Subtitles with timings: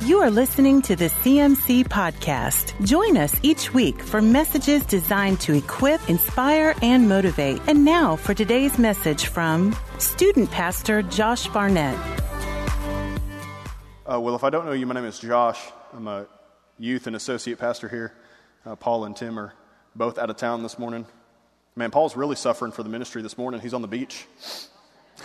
[0.00, 2.74] You are listening to the CMC Podcast.
[2.84, 7.60] Join us each week for messages designed to equip, inspire, and motivate.
[7.68, 11.96] And now for today's message from student pastor Josh Barnett.
[14.04, 15.60] Uh, well, if I don't know you, my name is Josh.
[15.92, 16.26] I'm a
[16.78, 18.12] youth and associate pastor here.
[18.66, 19.54] Uh, Paul and Tim are
[19.94, 21.06] both out of town this morning.
[21.76, 23.60] Man, Paul's really suffering for the ministry this morning.
[23.60, 24.26] He's on the beach.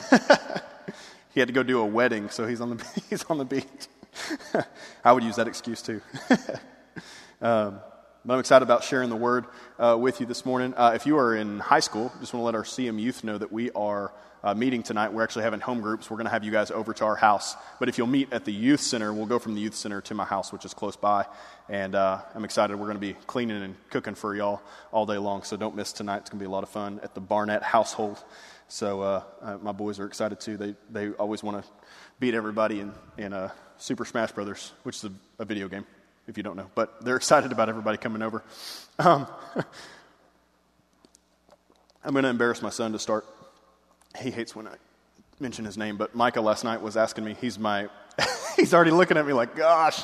[1.31, 3.65] he had to go do a wedding, so he's on the, he's on the beach.
[5.03, 6.01] I would use that excuse too.
[7.41, 7.79] um,
[8.25, 9.45] but I'm excited about sharing the word
[9.77, 10.73] uh, with you this morning.
[10.75, 13.37] Uh, if you are in high school, just want to let our CM youth know
[13.37, 14.11] that we are
[14.43, 15.13] uh, meeting tonight.
[15.13, 16.09] We're actually having home groups.
[16.09, 17.55] We're going to have you guys over to our house.
[17.79, 20.13] But if you'll meet at the youth center, we'll go from the youth center to
[20.13, 21.25] my house, which is close by.
[21.67, 22.75] And uh, I'm excited.
[22.75, 25.43] We're going to be cleaning and cooking for y'all all day long.
[25.43, 26.17] So don't miss tonight.
[26.17, 28.23] It's going to be a lot of fun at the Barnett household.
[28.67, 30.57] So uh, uh, my boys are excited too.
[30.57, 31.69] They, they always want to
[32.19, 32.85] beat everybody
[33.17, 35.85] in uh, Super Smash Brothers, which is a, a, video game,
[36.27, 36.69] if you don't know.
[36.75, 38.43] But they're excited about everybody coming over.
[38.99, 39.25] Um,
[42.03, 43.25] I'm going to embarrass my son to start.
[44.19, 44.75] He hates when I
[45.39, 47.35] mention his name, but Micah last night was asking me.
[47.39, 47.87] He's my,
[48.57, 50.03] he's already looking at me like, gosh.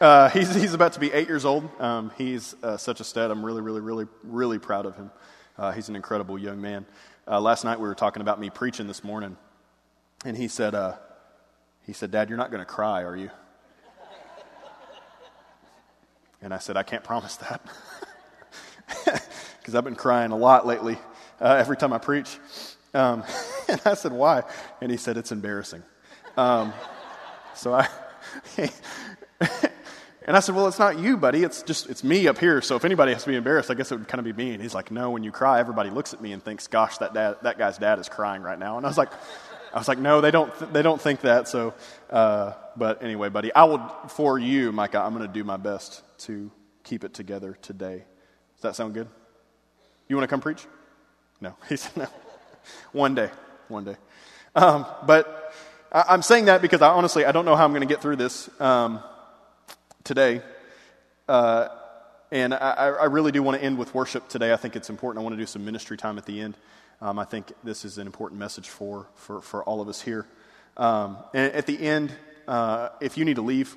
[0.00, 1.68] Uh, he's, he's about to be eight years old.
[1.80, 3.30] Um, he's uh, such a stud.
[3.30, 5.10] I'm really, really, really, really proud of him.
[5.58, 6.86] Uh, he's an incredible young man.
[7.26, 9.36] Uh, last night we were talking about me preaching this morning,
[10.24, 10.94] and he said, uh,
[11.86, 13.30] he said, Dad, you're not going to cry, are you?
[16.42, 17.60] And I said, I can't promise that.
[19.66, 20.96] Because I've been crying a lot lately
[21.40, 22.38] uh, every time I preach.
[22.94, 23.24] Um,
[23.68, 24.44] and I said, Why?
[24.80, 25.82] And he said, It's embarrassing.
[26.36, 26.72] Um,
[27.56, 27.88] so I.
[28.56, 28.70] and
[30.36, 31.42] I said, Well, it's not you, buddy.
[31.42, 32.62] It's just, it's me up here.
[32.62, 34.52] So if anybody has to be embarrassed, I guess it would kind of be me.
[34.52, 37.12] And he's like, No, when you cry, everybody looks at me and thinks, Gosh, that,
[37.12, 38.76] dad, that guy's dad is crying right now.
[38.76, 39.10] And I was like,
[39.76, 41.48] I was like, no, they don't, th- they don't think that.
[41.48, 41.74] So,
[42.08, 46.02] uh, but anyway, buddy, I will, for you, Micah, I'm going to do my best
[46.20, 46.50] to
[46.82, 48.06] keep it together today.
[48.54, 49.06] Does that sound good?
[50.08, 50.66] You want to come preach?
[51.42, 51.54] No.
[51.68, 52.06] He said, no.
[52.92, 53.28] one day,
[53.68, 53.96] one day.
[54.54, 55.52] Um, but
[55.92, 58.00] I, am saying that because I honestly, I don't know how I'm going to get
[58.00, 59.00] through this um,
[60.04, 60.40] today.
[61.28, 61.68] Uh,
[62.32, 64.54] and I, I really do want to end with worship today.
[64.54, 65.20] I think it's important.
[65.20, 66.56] I want to do some ministry time at the end.
[67.00, 70.26] Um, I think this is an important message for, for, for all of us here.
[70.76, 72.12] Um, and at the end,
[72.48, 73.76] uh, if you need to leave,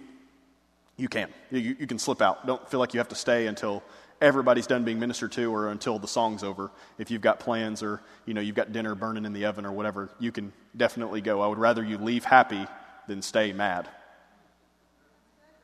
[0.97, 1.29] you can.
[1.51, 2.45] You, you can slip out.
[2.45, 3.83] Don't feel like you have to stay until
[4.21, 6.71] everybody's done being ministered to or until the song's over.
[6.97, 9.71] If you've got plans or you know you've got dinner burning in the oven or
[9.71, 11.41] whatever, you can definitely go.
[11.41, 12.67] I would rather you leave happy
[13.07, 13.87] than stay mad.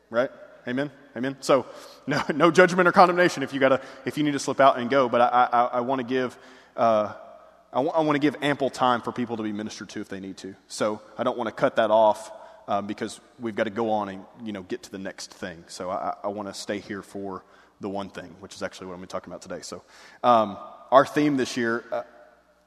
[0.09, 0.29] Right?
[0.67, 0.89] Amen.
[1.15, 1.35] Amen.
[1.41, 1.65] So,
[2.07, 4.89] no, no judgment or condemnation if you gotta if you need to slip out and
[4.89, 5.09] go.
[5.09, 6.37] But I I, I want to give
[6.77, 7.13] uh,
[7.75, 10.07] I, w- I want to give ample time for people to be ministered to if
[10.07, 10.55] they need to.
[10.69, 12.31] So I don't want to cut that off
[12.69, 15.65] uh, because we've got to go on and you know get to the next thing.
[15.67, 17.43] So I, I want to stay here for
[17.81, 19.61] the one thing, which is actually what I'm going to be talking about today.
[19.61, 19.83] So
[20.23, 20.57] um,
[20.89, 22.03] our theme this year, uh,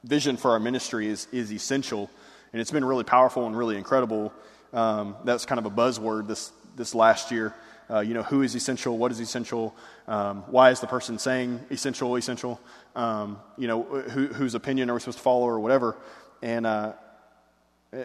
[0.04, 2.10] vision for our ministry, is is essential,
[2.52, 4.30] and it's been really powerful and really incredible.
[4.74, 7.54] Um, that's kind of a buzzword this this last year.
[7.90, 8.98] Uh, you know, who is essential?
[8.98, 9.74] What is essential?
[10.06, 12.60] Um, why is the person saying essential, essential?
[12.94, 15.96] Um, you know, who, whose opinion are we supposed to follow or whatever?
[16.42, 16.92] And uh,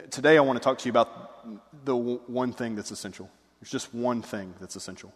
[0.09, 3.29] today I want to talk to you about the w- one thing that's essential.
[3.59, 5.13] There's just one thing that's essential,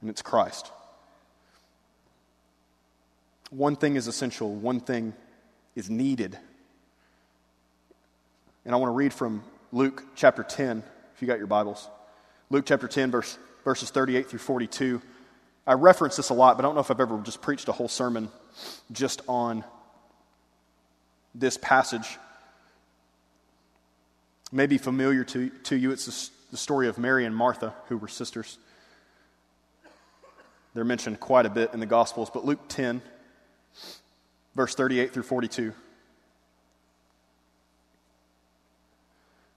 [0.00, 0.70] and it's Christ.
[3.50, 5.14] One thing is essential, one thing
[5.74, 6.38] is needed.
[8.64, 10.82] And I want to read from Luke chapter 10,
[11.14, 11.88] if you got your Bibles.
[12.48, 15.02] Luke chapter 10, verse, verses 38 through 42.
[15.66, 17.72] I reference this a lot, but I don't know if I've ever just preached a
[17.72, 18.28] whole sermon
[18.92, 19.64] just on
[21.34, 22.18] this passage.
[24.52, 25.90] It may be familiar to, to you.
[25.90, 28.58] It's the story of Mary and Martha, who were sisters.
[30.74, 33.02] They're mentioned quite a bit in the Gospels, but Luke 10,
[34.54, 35.72] verse 38 through 42.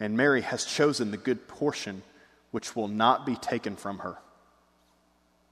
[0.00, 2.02] and Mary has chosen the good portion
[2.50, 4.16] which will not be taken from her.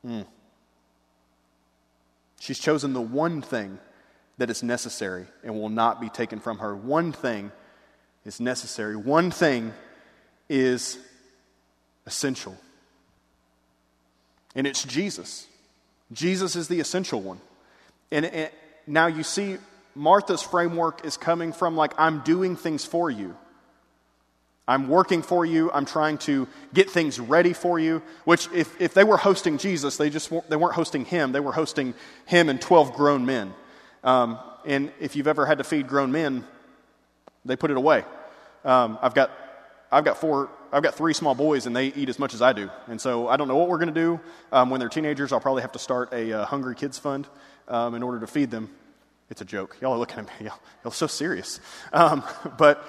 [0.05, 0.27] Mm.
[2.41, 3.79] She's chosen the one thing
[4.39, 6.75] that is necessary and will not be taken from her.
[6.75, 7.53] One thing
[8.25, 8.97] is necessary.
[8.97, 9.75] One thing
[10.49, 10.99] is
[12.07, 12.57] essential.
[14.55, 15.47] And it's Jesus.
[16.13, 17.41] Jesus is the essential one.
[18.11, 18.51] And, and
[18.87, 19.59] now you see,
[19.95, 23.37] Martha's framework is coming from like, I'm doing things for you.
[24.69, 25.73] I'm working for you.
[25.73, 28.03] I'm trying to get things ready for you.
[28.25, 31.33] Which, if, if they were hosting Jesus, they just they weren't hosting him.
[31.33, 31.95] They were hosting
[32.27, 33.55] him and 12 grown men.
[34.05, 36.45] Um, and if you've ever had to feed grown men,
[37.47, 38.05] they put it away.
[38.63, 39.31] Um, I've got
[39.91, 42.53] I've got four I've got three small boys and they eat as much as I
[42.53, 42.71] do.
[42.89, 44.21] And so I don't know what we're going to do.
[44.53, 47.27] Um, when they're teenagers, I'll probably have to start a uh, Hungry Kids Fund
[47.69, 48.69] um, in order to feed them.
[49.31, 49.77] It's a joke.
[49.81, 50.33] Y'all are looking at me.
[50.47, 51.61] Y'all, y'all so serious.
[51.93, 52.23] Um,
[52.59, 52.87] but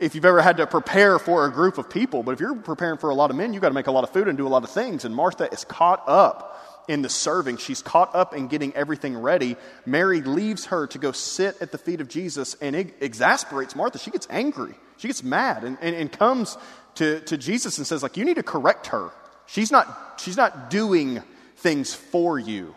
[0.00, 2.98] if you've ever had to prepare for a group of people, but if you're preparing
[2.98, 4.46] for a lot of men, you've got to make a lot of food and do
[4.46, 5.04] a lot of things.
[5.04, 7.56] And Martha is caught up in the serving.
[7.56, 9.56] She's caught up in getting everything ready.
[9.86, 13.98] Mary leaves her to go sit at the feet of Jesus and it exasperates Martha.
[13.98, 14.74] She gets angry.
[14.98, 16.58] She gets mad and, and, and comes
[16.96, 19.10] to, to Jesus and says, like, you need to correct her.
[19.46, 21.22] She's not, she's not doing
[21.56, 22.74] things for you.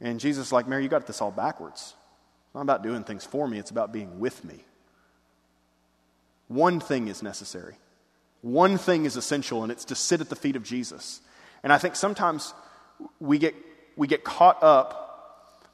[0.00, 1.94] And Jesus is like, Mary, you got this all backwards.
[2.46, 4.64] It's not about doing things for me, it's about being with me.
[6.48, 7.74] One thing is necessary.
[8.42, 11.20] One thing is essential, and it's to sit at the feet of Jesus.
[11.62, 12.52] And I think sometimes
[13.18, 13.54] we get,
[13.96, 15.70] we get caught up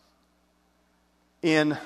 [1.43, 1.76] in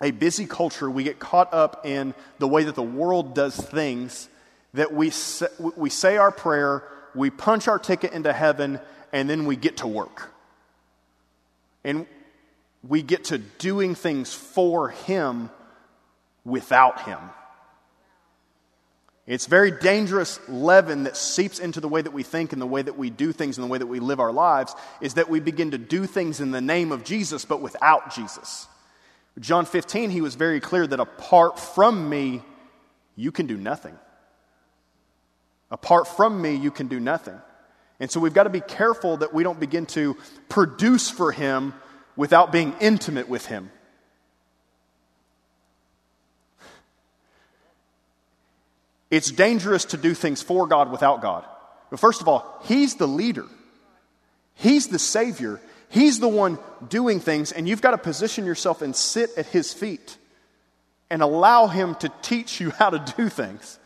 [0.00, 4.28] a busy culture, we get caught up in the way that the world does things,
[4.74, 6.84] that we say, we say our prayer,
[7.14, 8.80] we punch our ticket into heaven,
[9.12, 10.32] and then we get to work.
[11.82, 12.06] And
[12.86, 15.50] we get to doing things for Him
[16.44, 17.18] without Him.
[19.30, 22.82] It's very dangerous leaven that seeps into the way that we think and the way
[22.82, 25.38] that we do things and the way that we live our lives is that we
[25.38, 28.66] begin to do things in the name of Jesus but without Jesus.
[29.38, 32.42] John 15, he was very clear that apart from me,
[33.14, 33.96] you can do nothing.
[35.70, 37.40] Apart from me, you can do nothing.
[38.00, 40.16] And so we've got to be careful that we don't begin to
[40.48, 41.72] produce for him
[42.16, 43.70] without being intimate with him.
[49.10, 51.44] It's dangerous to do things for God without God.
[51.90, 53.46] But first of all, He's the leader,
[54.54, 56.58] He's the Savior, He's the one
[56.88, 60.16] doing things, and you've got to position yourself and sit at His feet
[61.10, 63.78] and allow Him to teach you how to do things.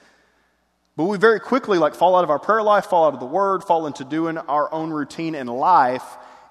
[0.97, 3.26] But we very quickly like fall out of our prayer life, fall out of the
[3.26, 6.05] Word, fall into doing our own routine in life,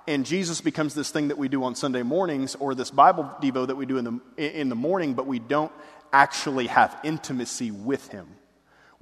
[0.07, 3.67] and Jesus becomes this thing that we do on Sunday mornings or this Bible devo
[3.67, 4.03] that we do in
[4.35, 5.71] the, in the morning, but we don't
[6.11, 8.27] actually have intimacy with Him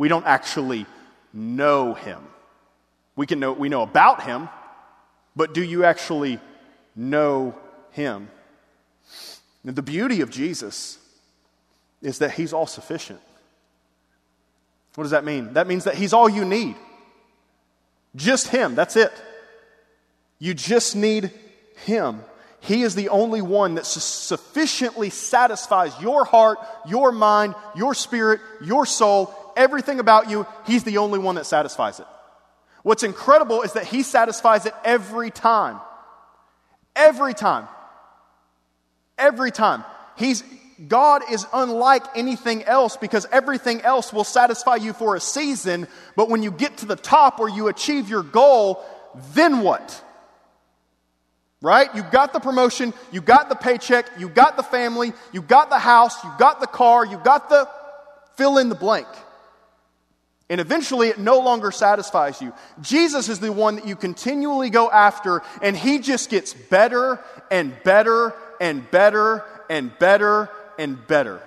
[0.01, 0.88] we don't actually
[1.31, 2.24] know him.
[3.15, 4.50] We can know we know about him,
[5.36, 6.39] but do you actually
[6.95, 7.53] know
[7.92, 8.27] him?
[9.63, 10.98] And the beauty of Jesus
[12.01, 13.19] is that he's all sufficient.
[14.95, 15.53] What does that mean?
[15.53, 16.75] That means that he's all you need.
[18.15, 19.13] Just him, that's it.
[20.39, 21.30] You just need
[21.86, 22.21] him.
[22.62, 26.57] He is the only one that sufficiently satisfies your heart,
[26.88, 32.00] your mind, your spirit, your soul, everything about you, He's the only one that satisfies
[32.00, 32.07] it.
[32.83, 35.80] What's incredible is that He satisfies it every time.
[36.95, 37.68] Every time.
[39.18, 39.83] Every time.
[40.18, 40.44] He's,
[40.88, 46.29] God is unlike anything else because everything else will satisfy you for a season, but
[46.29, 48.84] when you get to the top or you achieve your goal,
[49.34, 50.03] then what?
[51.62, 51.93] Right?
[51.93, 55.77] You got the promotion, you got the paycheck, you got the family, you got the
[55.77, 57.70] house, you got the car, you got the
[58.36, 59.08] fill in the blank.
[60.51, 62.51] And eventually it no longer satisfies you.
[62.81, 67.74] Jesus is the one that you continually go after, and he just gets better and
[67.86, 71.41] better and better and better and better.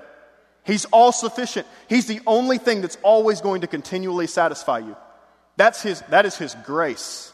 [0.62, 1.66] He's all sufficient.
[1.86, 4.96] He's the only thing that's always going to continually satisfy you.
[5.58, 7.30] That's his, that is his grace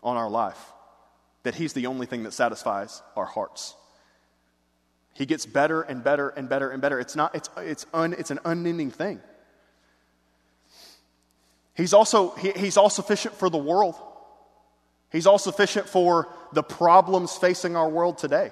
[0.00, 0.64] on our life,
[1.42, 3.74] that he's the only thing that satisfies our hearts.
[5.14, 7.00] He gets better and better and better and better.
[7.00, 9.20] It's, not, it's, it's, un, it's an unending thing.
[11.78, 13.94] He's also, he, he's all sufficient for the world.
[15.12, 18.50] He's all sufficient for the problems facing our world today.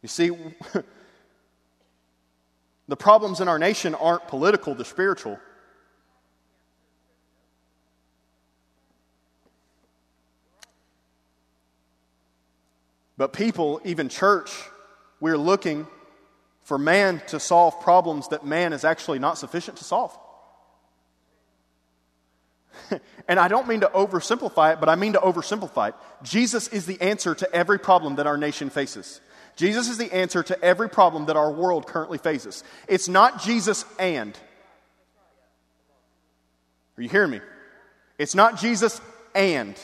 [0.00, 0.30] You see,
[2.88, 5.38] the problems in our nation aren't political, they're spiritual.
[13.18, 14.50] But people, even church,
[15.20, 15.86] we're looking
[16.62, 20.18] for man to solve problems that man is actually not sufficient to solve.
[23.28, 25.94] and I don't mean to oversimplify it, but I mean to oversimplify it.
[26.22, 29.20] Jesus is the answer to every problem that our nation faces.
[29.56, 32.62] Jesus is the answer to every problem that our world currently faces.
[32.86, 34.38] It's not Jesus and,
[36.96, 37.40] Are you hearing me?
[38.18, 39.00] It's not Jesus
[39.34, 39.74] and.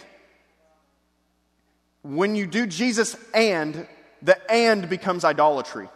[2.03, 3.87] When you do Jesus and,
[4.23, 5.89] the and becomes idolatry.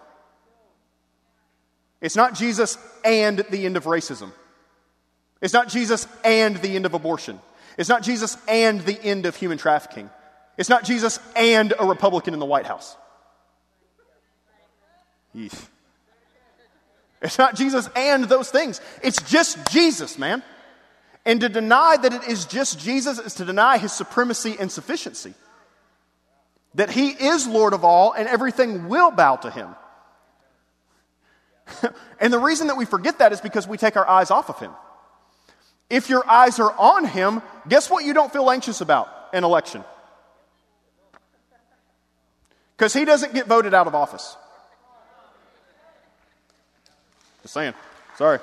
[2.00, 4.32] It's not Jesus and the end of racism.
[5.40, 7.40] It's not Jesus and the end of abortion.
[7.76, 10.10] It's not Jesus and the end of human trafficking.
[10.56, 12.96] It's not Jesus and a Republican in the White House.
[17.22, 18.80] It's not Jesus and those things.
[19.02, 20.42] It's just Jesus, man.
[21.24, 25.34] And to deny that it is just Jesus is to deny his supremacy and sufficiency.
[26.74, 29.74] That he is Lord of all and everything will bow to him.
[32.20, 34.58] and the reason that we forget that is because we take our eyes off of
[34.58, 34.72] him.
[35.90, 39.08] If your eyes are on him, guess what you don't feel anxious about?
[39.32, 39.84] An election.
[42.76, 44.36] Because he doesn't get voted out of office.
[47.42, 47.74] Just saying.
[48.16, 48.38] Sorry.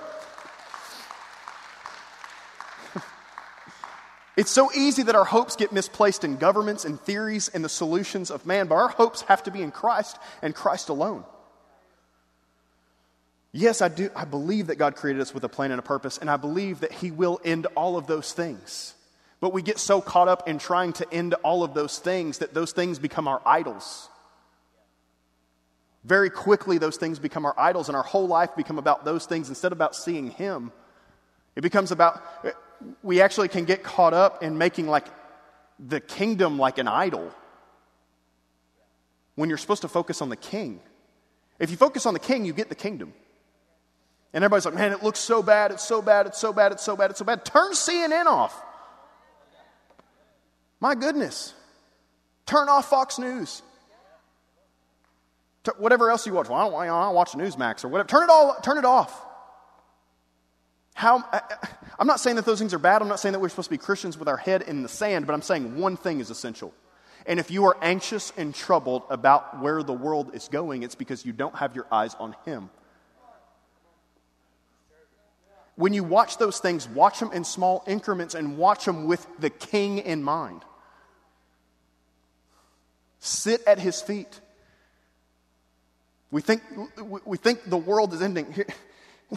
[4.37, 8.31] it's so easy that our hopes get misplaced in governments and theories and the solutions
[8.31, 11.23] of man, but our hopes have to be in Christ and Christ alone.
[13.57, 14.09] Yes, I do.
[14.13, 16.81] I believe that God created us with a plan and a purpose, and I believe
[16.81, 18.93] that He will end all of those things.
[19.39, 22.53] But we get so caught up in trying to end all of those things that
[22.53, 24.09] those things become our idols.
[26.03, 29.47] Very quickly, those things become our idols, and our whole life become about those things
[29.47, 30.73] instead of about seeing Him.
[31.55, 32.21] It becomes about,
[33.03, 35.07] we actually can get caught up in making like
[35.79, 37.31] the kingdom like an idol
[39.35, 40.81] when you're supposed to focus on the king.
[41.57, 43.13] If you focus on the king, you get the kingdom.
[44.35, 46.83] And everybody's like, man, it looks so bad, it's so bad, it's so bad, it's
[46.83, 47.43] so bad, it's so bad.
[47.43, 48.61] Turn CNN off.
[50.79, 51.53] My goodness.
[52.45, 53.63] Turn off Fox News
[55.77, 56.49] whatever else you watch.
[56.49, 58.07] Well, I don't, I don't watch Newsmax or whatever.
[58.07, 59.25] Turn it all, turn it off.
[60.93, 61.41] How, I,
[61.99, 63.01] I'm not saying that those things are bad.
[63.01, 65.27] I'm not saying that we're supposed to be Christians with our head in the sand,
[65.27, 66.73] but I'm saying one thing is essential.
[67.25, 71.25] And if you are anxious and troubled about where the world is going, it's because
[71.25, 72.69] you don't have your eyes on Him.
[75.75, 79.49] When you watch those things, watch them in small increments and watch them with the
[79.49, 80.63] King in mind.
[83.19, 84.39] Sit at His feet.
[86.31, 86.61] We think,
[87.25, 88.65] we think the world is ending.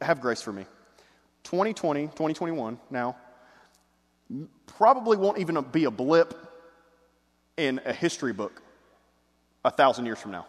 [0.00, 0.66] Have grace for me.
[1.44, 3.16] 2020, 2021 now,
[4.66, 6.34] probably won't even be a blip
[7.56, 8.62] in a history book
[9.64, 10.46] a thousand years from now.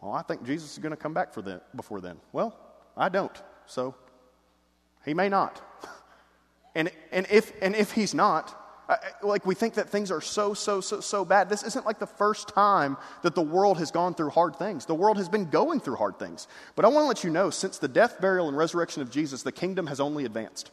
[0.00, 2.18] Well, I think Jesus is going to come back for that before then.
[2.32, 2.56] Well,
[2.96, 3.36] I don't,
[3.66, 3.94] so
[5.04, 5.60] he may not.
[6.74, 8.54] And, and, if, and if he's not,
[8.88, 11.48] uh, uh, like we think that things are so, so, so, so bad.
[11.48, 14.86] This isn't like the first time that the world has gone through hard things.
[14.86, 16.46] The world has been going through hard things.
[16.76, 19.42] But I want to let you know since the death, burial, and resurrection of Jesus,
[19.42, 20.70] the kingdom has only advanced.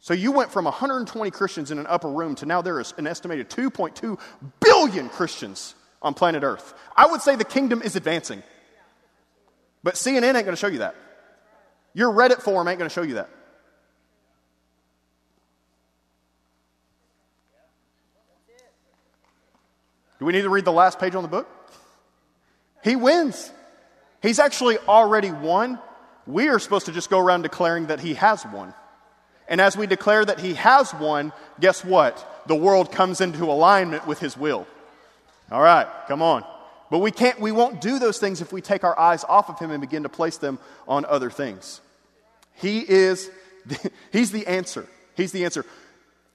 [0.00, 3.06] So you went from 120 Christians in an upper room to now there is an
[3.06, 4.18] estimated 2.2
[4.60, 6.74] billion Christians on planet Earth.
[6.96, 8.42] I would say the kingdom is advancing.
[9.82, 10.94] But CNN ain't going to show you that.
[11.94, 13.30] Your Reddit forum ain't going to show you that.
[20.18, 21.48] Do we need to read the last page on the book?
[22.82, 23.50] He wins.
[24.22, 25.78] He's actually already won.
[26.26, 28.74] We are supposed to just go around declaring that he has won.
[29.48, 32.44] And as we declare that he has won, guess what?
[32.46, 34.66] The world comes into alignment with his will.
[35.50, 36.44] All right, come on.
[36.90, 39.58] But we can't we won't do those things if we take our eyes off of
[39.58, 41.80] him and begin to place them on other things.
[42.54, 43.30] He is
[43.64, 44.86] the, he's the answer.
[45.14, 45.64] He's the answer.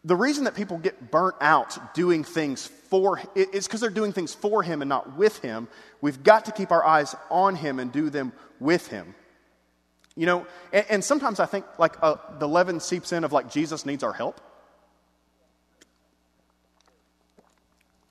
[0.04, 4.34] The reason that people get burnt out doing things for is because they're doing things
[4.34, 5.68] for him and not with him.
[6.02, 9.14] We've got to keep our eyes on him and do them with him.
[10.16, 13.52] You know, and, and sometimes I think like uh, the leaven seeps in of like
[13.52, 14.42] Jesus needs our help.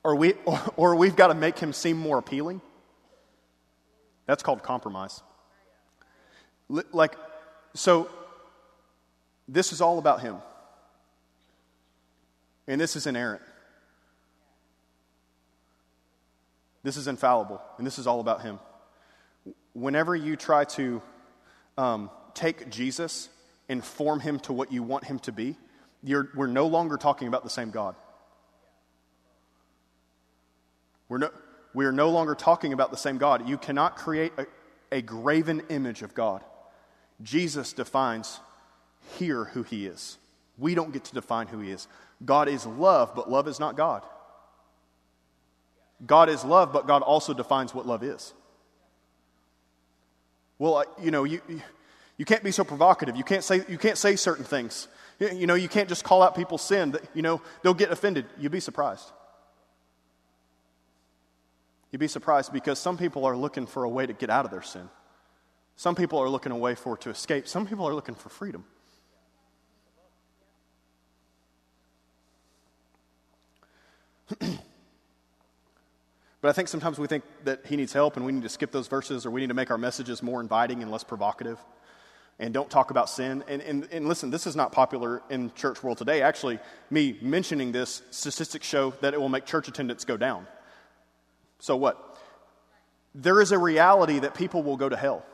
[0.02, 2.61] Or, we, or, or we've got to make him seem more appealing.
[4.26, 5.23] That's called compromise.
[6.69, 7.16] Like,
[7.75, 8.09] so
[9.49, 10.37] this is all about him.
[12.69, 13.42] And this is inerrant.
[16.83, 18.59] This is infallible, and this is all about Him.
[19.75, 21.02] Whenever you try to
[21.76, 23.28] um, take Jesus
[23.69, 25.57] and form Him to what you want Him to be,
[26.02, 27.97] we're no longer talking about the same God.
[31.10, 31.30] We're no,
[31.74, 33.46] we are no longer talking about the same God.
[33.46, 34.46] You cannot create a,
[34.90, 36.42] a graven image of God.
[37.22, 38.40] Jesus defines
[39.18, 40.16] here who He is.
[40.56, 41.88] We don't get to define who He is.
[42.24, 44.04] God is love, but love is not God.
[46.06, 48.32] God is love, but God also defines what love is.
[50.58, 51.40] Well, you know, you,
[52.18, 53.16] you can't be so provocative.
[53.16, 54.86] You can't say, you can't say certain things.
[55.18, 56.96] You know, you can't just call out people's sin.
[57.14, 58.26] You know, they'll get offended.
[58.38, 59.10] You'd be surprised.
[61.90, 64.50] You'd be surprised because some people are looking for a way to get out of
[64.50, 64.88] their sin.
[65.76, 67.49] Some people are looking a way for to escape.
[67.49, 68.64] Some people are looking for freedom.
[76.40, 78.73] But I think sometimes we think that he needs help and we need to skip
[78.73, 81.59] those verses or we need to make our messages more inviting and less provocative
[82.38, 83.44] and don't talk about sin.
[83.47, 86.23] And, and, and listen, this is not popular in church world today.
[86.23, 90.47] Actually, me mentioning this, statistics show that it will make church attendance go down.
[91.60, 92.18] So what?
[93.14, 95.24] There is a reality that people will go to hell.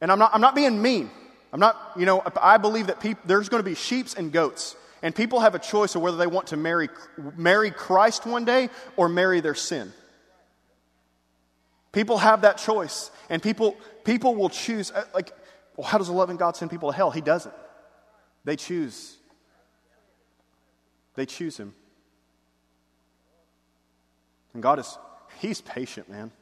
[0.00, 1.10] And I'm not, I'm not being mean.
[1.52, 4.76] I'm not, you know, I believe that people, there's going to be sheeps and goats.
[5.02, 6.88] And people have a choice of whether they want to marry,
[7.36, 9.92] marry Christ one day or marry their sin.
[11.92, 13.10] People have that choice.
[13.30, 15.32] And people, people will choose, uh, like,
[15.76, 17.10] well, how does a loving God send people to hell?
[17.10, 17.54] He doesn't.
[18.44, 19.16] They choose.
[21.14, 21.74] They choose Him.
[24.56, 24.98] And God is,
[25.38, 26.32] He's patient, man.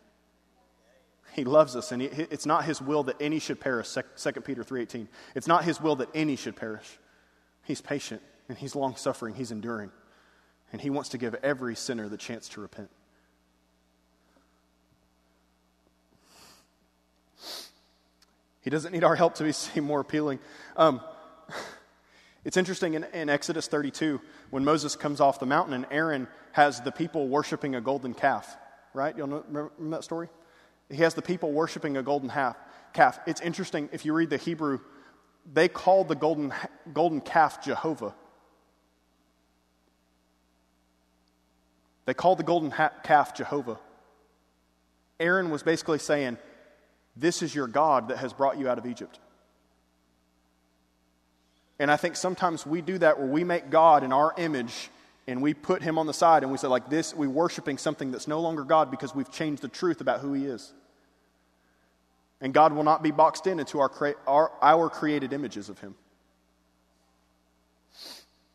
[1.32, 3.92] He loves us, and he, it's not His will that any should perish.
[3.92, 5.08] 2 Peter 3.18.
[5.34, 6.98] It's not His will that any should perish.
[7.64, 9.90] He's patient and he's long suffering, he's enduring.
[10.72, 12.90] And he wants to give every sinner the chance to repent.
[18.60, 20.38] He doesn't need our help to be more appealing.
[20.76, 21.00] Um,
[22.44, 26.80] it's interesting in, in, Exodus 32 when Moses comes off the mountain and Aaron has
[26.80, 28.56] the people worshiping a golden calf.
[28.94, 29.16] Right?
[29.16, 30.28] You'll remember that story?
[30.88, 32.56] He has the people worshiping a golden half,
[32.92, 33.18] calf.
[33.26, 34.78] It's interesting if you read the Hebrew,
[35.52, 36.54] they call the golden,
[36.92, 38.14] golden calf Jehovah.
[42.06, 43.80] They called the golden calf Jehovah.
[45.18, 46.38] Aaron was basically saying,
[47.16, 49.18] This is your God that has brought you out of Egypt.
[51.80, 54.90] And I think sometimes we do that where we make God in our image
[55.26, 58.10] and we put him on the side and we say, like this, we're worshiping something
[58.10, 60.72] that's no longer God because we've changed the truth about who he is.
[62.40, 63.90] And God will not be boxed in into our,
[64.26, 65.94] our, our created images of him.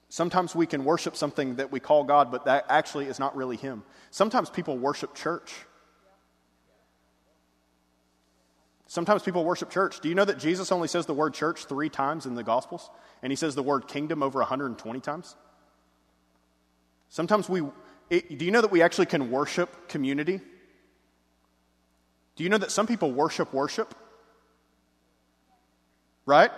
[0.10, 3.56] Sometimes we can worship something that we call God, but that actually is not really
[3.56, 3.84] Him.
[4.10, 5.54] Sometimes people worship church.
[8.88, 10.00] Sometimes people worship church.
[10.00, 12.90] Do you know that Jesus only says the word church three times in the Gospels?
[13.22, 15.36] And he says the word kingdom over 120 times?
[17.10, 17.64] Sometimes we,
[18.10, 20.40] it, do you know that we actually can worship community?
[22.36, 23.94] Do you know that some people worship worship?
[26.26, 26.52] Right?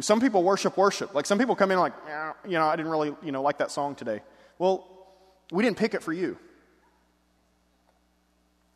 [0.00, 1.14] Some people worship worship.
[1.14, 1.92] Like some people come in like,
[2.44, 4.22] you know, I didn't really, you know, like that song today.
[4.58, 4.88] Well,
[5.52, 6.36] we didn't pick it for you.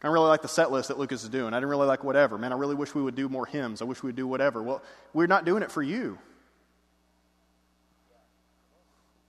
[0.01, 1.53] I really like the set list that Lucas is doing.
[1.55, 2.38] I didn't really like whatever.
[2.38, 3.83] Man, I really wish we would do more hymns.
[3.83, 4.62] I wish we would do whatever.
[4.62, 4.81] Well,
[5.12, 6.19] we're not doing it for you.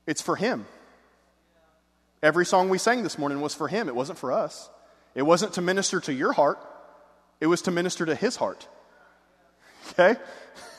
[0.05, 0.67] It's for him.
[2.21, 3.87] Every song we sang this morning was for him.
[3.87, 4.69] It wasn't for us.
[5.15, 6.59] It wasn't to minister to your heart.
[7.39, 8.67] It was to minister to his heart.
[9.91, 10.19] Okay?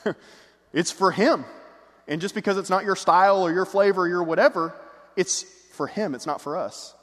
[0.73, 1.45] It's for Him.
[2.07, 4.73] And just because it's not your style or your flavor or your whatever,
[5.15, 6.15] it's for Him.
[6.15, 6.95] It's not for us.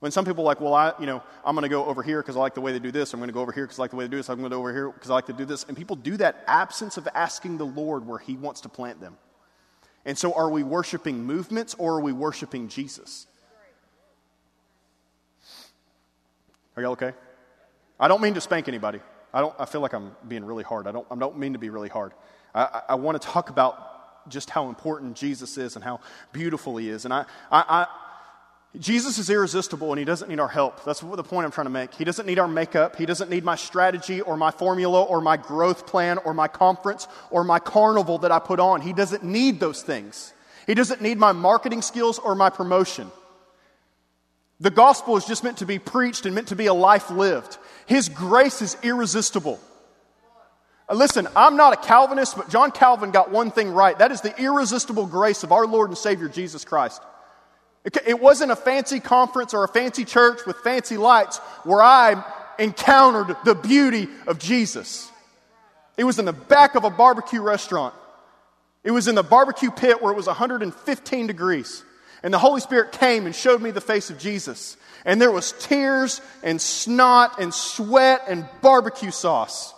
[0.00, 2.20] When some people are like, well, I, you know, I'm going to go over here
[2.20, 3.14] because I like the way they do this.
[3.14, 4.28] I'm going to go over here because I like the way they do this.
[4.28, 5.64] I'm going to go over here because I like to do this.
[5.64, 9.16] And people do that absence of asking the Lord where He wants to plant them.
[10.04, 13.26] And so, are we worshiping movements or are we worshiping Jesus?
[16.76, 17.12] Are y'all okay?
[17.98, 19.00] I don't mean to spank anybody.
[19.32, 19.54] I don't.
[19.58, 20.86] I feel like I'm being really hard.
[20.86, 21.06] I don't.
[21.10, 22.12] I don't mean to be really hard.
[22.54, 26.00] I, I want to talk about just how important Jesus is and how
[26.32, 27.04] beautiful he is.
[27.04, 27.86] And I, I, I,
[28.78, 30.84] Jesus is irresistible and he doesn't need our help.
[30.84, 31.94] That's the point I'm trying to make.
[31.94, 32.96] He doesn't need our makeup.
[32.96, 37.06] He doesn't need my strategy or my formula or my growth plan or my conference
[37.30, 38.80] or my carnival that I put on.
[38.80, 40.32] He doesn't need those things.
[40.66, 43.10] He doesn't need my marketing skills or my promotion.
[44.60, 47.58] The gospel is just meant to be preached and meant to be a life lived.
[47.86, 49.60] His grace is irresistible.
[50.88, 53.98] Uh, listen, I'm not a Calvinist, but John Calvin got one thing right.
[53.98, 57.02] That is the irresistible grace of our Lord and Savior Jesus Christ.
[58.04, 62.24] It wasn't a fancy conference or a fancy church with fancy lights where I
[62.58, 65.08] encountered the beauty of Jesus.
[65.96, 67.94] It was in the back of a barbecue restaurant.
[68.82, 71.84] It was in the barbecue pit where it was 115 degrees.
[72.22, 74.76] And the Holy Spirit came and showed me the face of Jesus.
[75.04, 79.74] And there was tears and snot and sweat and barbecue sauce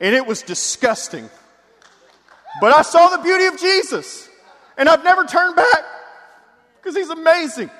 [0.00, 1.30] and it was disgusting.
[2.60, 4.28] But I saw the beauty of Jesus,
[4.76, 5.84] and I've never turned back
[6.76, 7.70] because he's amazing.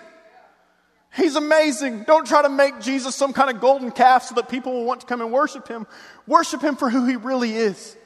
[1.15, 2.05] He's amazing.
[2.05, 5.03] Don't try to make Jesus some kind of golden calf so that people will want
[5.03, 5.87] to come and worship him.
[6.27, 7.97] Worship him for who he really is.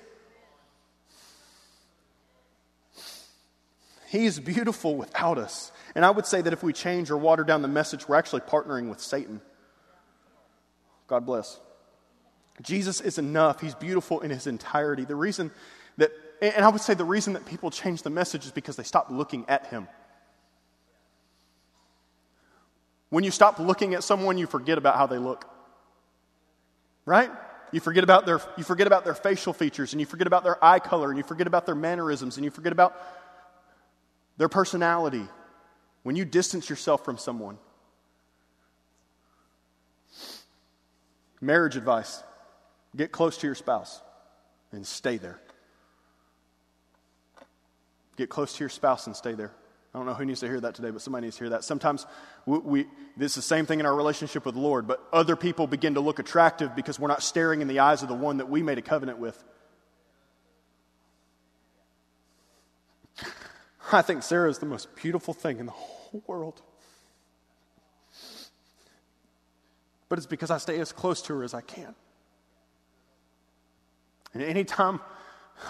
[4.09, 5.71] He is beautiful without us.
[5.95, 8.41] And I would say that if we change or water down the message, we're actually
[8.41, 9.43] partnering with Satan.
[11.09, 11.61] God bless.
[12.63, 13.61] Jesus is enough.
[13.61, 15.05] He's beautiful in his entirety.
[15.05, 15.51] The reason
[15.99, 18.83] that, and I would say the reason that people change the message is because they
[18.83, 19.87] stop looking at him.
[23.11, 25.45] When you stop looking at someone, you forget about how they look.
[27.05, 27.31] Right?
[27.73, 30.63] You forget about their you forget about their facial features and you forget about their
[30.65, 32.97] eye color and you forget about their mannerisms and you forget about
[34.39, 35.27] their personality.
[36.05, 37.59] When you distance yourself from someone.
[41.41, 42.23] Marriage advice.
[42.97, 44.01] Get close to your spouse
[44.73, 45.41] and stay there.
[48.17, 49.53] Get close to your spouse and stay there.
[49.95, 51.65] I don't know who needs to hear that today, but somebody needs to hear that.
[51.65, 52.07] Sometimes
[52.47, 55.37] we, we, this is the same thing in our relationship with the Lord, but other
[55.37, 58.39] people begin to look attractive because we're not staring in the eyes of the one
[58.39, 59.43] that we made a covenant with.
[63.91, 66.61] I think Sarah is the most beautiful thing in the whole world.
[70.09, 71.95] But it's because I stay as close to her as I can.
[74.35, 75.01] And anytime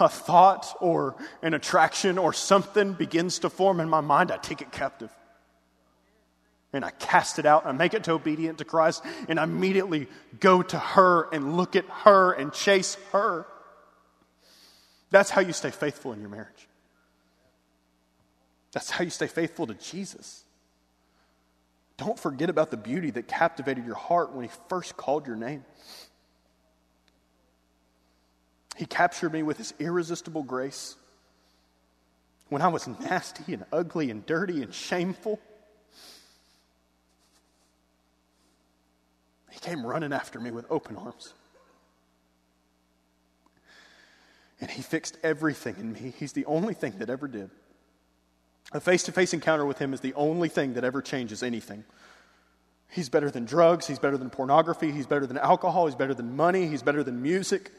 [0.01, 4.61] a thought or an attraction or something begins to form in my mind, I take
[4.61, 5.11] it captive.
[6.73, 10.07] And I cast it out, I make it to obedient to Christ, and I immediately
[10.39, 13.47] go to her and look at her and chase her.
[15.11, 16.68] That's how you stay faithful in your marriage.
[18.73, 20.45] That's how you stay faithful to Jesus.
[21.97, 25.65] Don't forget about the beauty that captivated your heart when he first called your name.
[28.77, 30.95] He captured me with his irresistible grace.
[32.49, 35.41] When I was nasty and ugly and dirty and shameful,
[39.51, 41.35] he came running after me with open arms.
[44.61, 46.13] And he fixed everything in me.
[46.17, 47.51] He's the only thing that ever did.
[48.73, 51.85] A face to face encounter with him is the only thing that ever changes anything.
[52.91, 53.87] He's better than drugs.
[53.87, 54.93] He's better than pornography.
[54.93, 55.87] He's better than alcohol.
[55.87, 56.67] He's better than money.
[56.67, 57.71] He's better than music.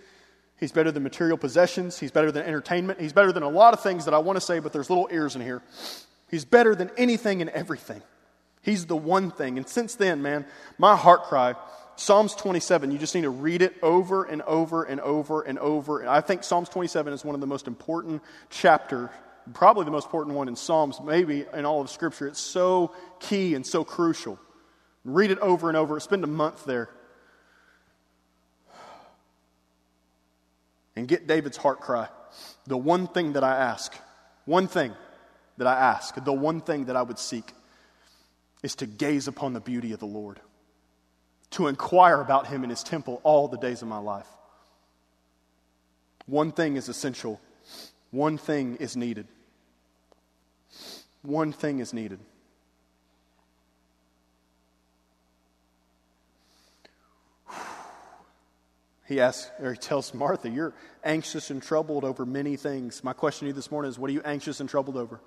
[0.59, 1.99] He's better than material possessions.
[1.99, 2.99] He's better than entertainment.
[2.99, 5.07] He's better than a lot of things that I want to say, but there's little
[5.11, 5.61] ears in here.
[6.29, 8.01] He's better than anything and everything.
[8.61, 9.57] He's the one thing.
[9.57, 10.45] And since then, man,
[10.77, 11.55] my heart cry,
[11.95, 16.01] Psalms 27, you just need to read it over and over and over and over.
[16.01, 19.09] And I think Psalms 27 is one of the most important chapters,
[19.53, 22.27] probably the most important one in Psalms, maybe in all of Scripture.
[22.27, 24.39] It's so key and so crucial.
[25.05, 25.99] Read it over and over.
[25.99, 26.89] Spend a month there.
[30.99, 32.09] and get David's heart cry.
[32.67, 33.95] The one thing that I ask,
[34.45, 34.93] one thing
[35.57, 37.53] that I ask, the one thing that I would seek
[38.61, 40.39] is to gaze upon the beauty of the Lord,
[41.51, 44.27] to inquire about him in his temple all the days of my life.
[46.25, 47.39] One thing is essential,
[48.11, 49.27] one thing is needed.
[51.21, 52.19] One thing is needed.
[59.09, 63.03] He asks, or he tells Martha, You're anxious and troubled over many things.
[63.03, 65.19] My question to you this morning is What are you anxious and troubled over?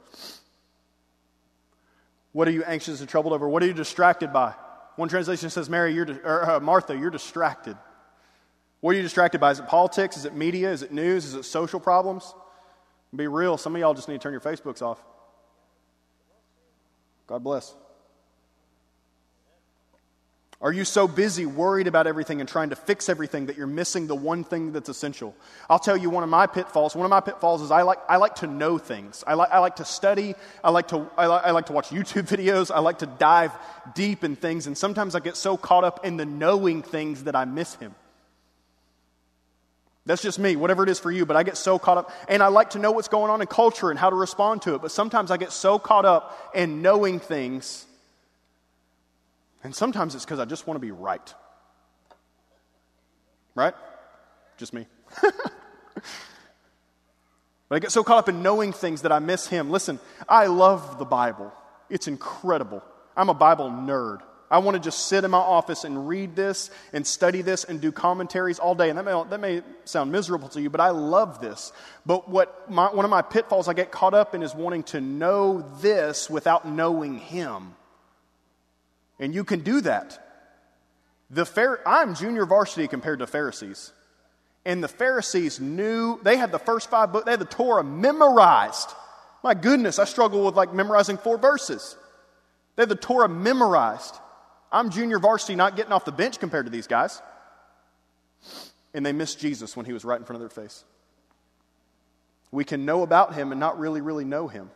[2.31, 3.49] What are you anxious and troubled over?
[3.49, 4.55] What are you distracted by?
[4.97, 7.77] One translation says, Mary, you're, or, uh, Martha, you're distracted.
[8.81, 9.51] What are you distracted by?
[9.51, 10.17] Is it politics?
[10.17, 10.71] Is it media?
[10.71, 11.25] Is it news?
[11.25, 12.35] Is it social problems?
[13.15, 15.03] Be real, some of y'all just need to turn your Facebooks off.
[17.27, 17.75] God bless.
[20.63, 24.07] Are you so busy worried about everything and trying to fix everything that you're missing
[24.07, 25.35] the one thing that's essential?
[25.69, 26.95] I'll tell you one of my pitfalls.
[26.95, 29.25] One of my pitfalls is I like, I like to know things.
[29.27, 30.37] I like, I like to study.
[30.63, 32.71] I like to, I, I like to watch YouTube videos.
[32.73, 33.51] I like to dive
[33.97, 34.69] deep in things.
[34.69, 37.97] And sometimes I get so caught up in the knowing things that I miss Him.
[40.05, 42.11] That's just me, whatever it is for you, but I get so caught up.
[42.29, 44.75] And I like to know what's going on in culture and how to respond to
[44.75, 44.83] it.
[44.83, 47.87] But sometimes I get so caught up in knowing things
[49.65, 51.35] and sometimes it's because I just want to be right.
[53.55, 53.75] Right?
[54.57, 54.87] Just me.
[55.23, 55.33] but
[57.71, 59.71] I get so caught up in knowing things that I miss Him.
[59.71, 61.53] Listen, I love the Bible,
[61.89, 62.83] it's incredible.
[63.15, 64.23] I'm a Bible nerd.
[64.53, 67.81] I want to just sit in my office and read this and study this and
[67.81, 68.91] do commentaries all day.
[68.91, 71.73] And that may, that may sound miserable to you, but I love this.
[72.05, 75.01] But what my, one of my pitfalls I get caught up in is wanting to
[75.01, 77.75] know this without knowing Him.
[79.19, 80.19] And you can do that.
[81.31, 83.91] The Phar- I'm junior varsity compared to Pharisees.
[84.67, 88.91] And the Pharisees knew, they had the first five books, they had the Torah memorized.
[89.43, 91.97] My goodness, I struggle with like memorizing four verses.
[92.77, 94.19] They had the Torah memorized.
[94.73, 97.21] I'm junior varsity, not getting off the bench compared to these guys.
[98.95, 100.85] And they missed Jesus when he was right in front of their face.
[102.51, 104.71] We can know about him and not really, really know him.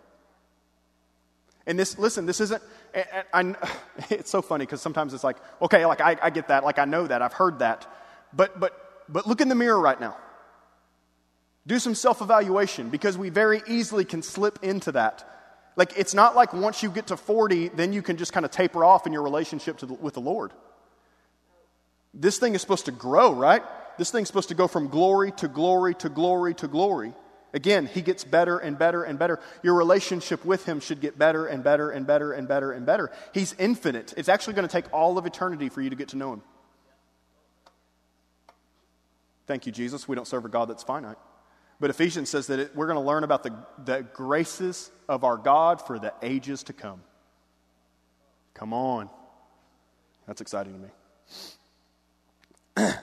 [1.66, 2.62] And this, listen, this isn't,
[2.94, 3.54] I, I,
[4.10, 6.84] it's so funny because sometimes it's like, okay, like I, I get that, like I
[6.84, 7.86] know that, I've heard that.
[8.32, 8.72] But, but,
[9.08, 10.16] but look in the mirror right now.
[11.66, 15.35] Do some self evaluation because we very easily can slip into that.
[15.76, 18.50] Like, it's not like once you get to 40, then you can just kind of
[18.50, 20.52] taper off in your relationship the, with the Lord.
[22.14, 23.62] This thing is supposed to grow, right?
[23.98, 27.12] This thing's supposed to go from glory to glory to glory to glory.
[27.52, 29.38] Again, he gets better and better and better.
[29.62, 33.10] Your relationship with him should get better and better and better and better and better.
[33.32, 34.14] He's infinite.
[34.16, 36.42] It's actually going to take all of eternity for you to get to know him.
[39.46, 40.08] Thank you, Jesus.
[40.08, 41.18] We don't serve a God that's finite.
[41.78, 43.52] But Ephesians says that it, we're going to learn about the,
[43.84, 47.02] the graces of our God for the ages to come.
[48.54, 49.10] Come on.
[50.26, 50.88] That's exciting to me.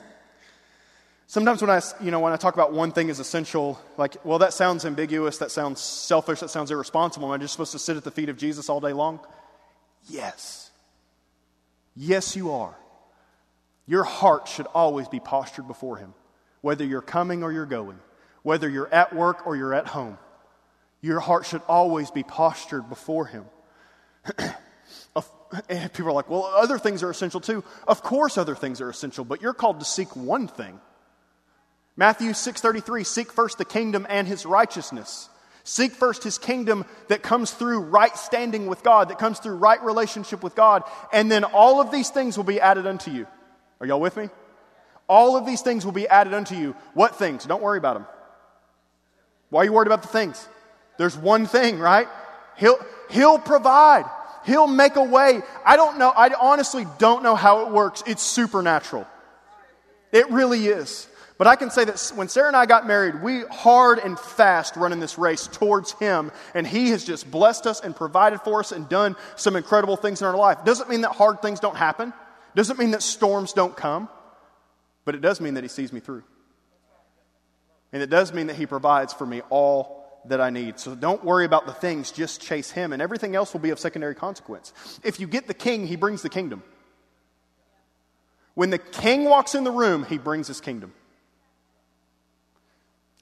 [1.27, 4.39] Sometimes when I, you know, when I talk about one thing is essential, like, well,
[4.39, 7.27] that sounds ambiguous, that sounds selfish, that sounds irresponsible.
[7.27, 9.19] Am I just supposed to sit at the feet of Jesus all day long?
[10.09, 10.71] Yes.
[11.95, 12.75] Yes, you are.
[13.85, 16.13] Your heart should always be postured before Him,
[16.61, 17.99] whether you're coming or you're going
[18.43, 20.17] whether you're at work or you're at home.
[21.01, 23.45] Your heart should always be postured before Him.
[25.67, 27.63] people are like, well, other things are essential too.
[27.87, 30.79] Of course, other things are essential, but you're called to seek one thing.
[31.95, 35.29] Matthew 6:33 seek first the kingdom and his righteousness.
[35.65, 39.81] Seek first his kingdom that comes through right standing with God, that comes through right
[39.81, 43.27] relationship with God, and then all of these things will be added unto you.
[43.79, 44.29] Are y'all with me?
[45.07, 46.75] All of these things will be added unto you.
[46.93, 47.45] What things?
[47.45, 48.07] Don't worry about them.
[49.53, 50.49] Why are you worried about the things?
[50.97, 52.07] There's one thing, right?
[52.57, 52.79] He'll,
[53.11, 54.05] he'll provide.
[54.47, 55.43] He'll make a way.
[55.63, 56.09] I don't know.
[56.09, 58.01] I honestly don't know how it works.
[58.07, 59.05] It's supernatural.
[60.11, 61.07] It really is.
[61.37, 64.75] But I can say that when Sarah and I got married, we hard and fast
[64.75, 68.71] running this race towards Him, and He has just blessed us and provided for us
[68.71, 70.65] and done some incredible things in our life.
[70.65, 72.11] Doesn't mean that hard things don't happen,
[72.55, 74.09] doesn't mean that storms don't come,
[75.05, 76.23] but it does mean that He sees me through.
[77.93, 80.79] And it does mean that He provides for me all that I need.
[80.79, 83.79] So don't worry about the things, just chase Him, and everything else will be of
[83.79, 84.73] secondary consequence.
[85.03, 86.63] If you get the king, He brings the kingdom.
[88.55, 90.93] When the king walks in the room, He brings His kingdom.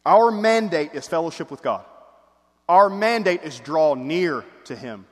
[0.06, 1.86] Our mandate is fellowship with God.
[2.68, 5.06] Our mandate is draw near to Him.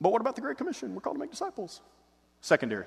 [0.00, 0.94] But what about the Great Commission?
[0.94, 1.80] We're called to make disciples.
[2.42, 2.84] Secondary.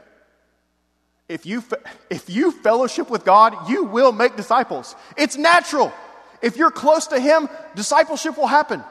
[1.29, 1.63] If you,
[2.09, 4.95] if you fellowship with God, you will make disciples.
[5.15, 5.93] It's natural.
[6.41, 8.83] If you're close to Him, discipleship will happen.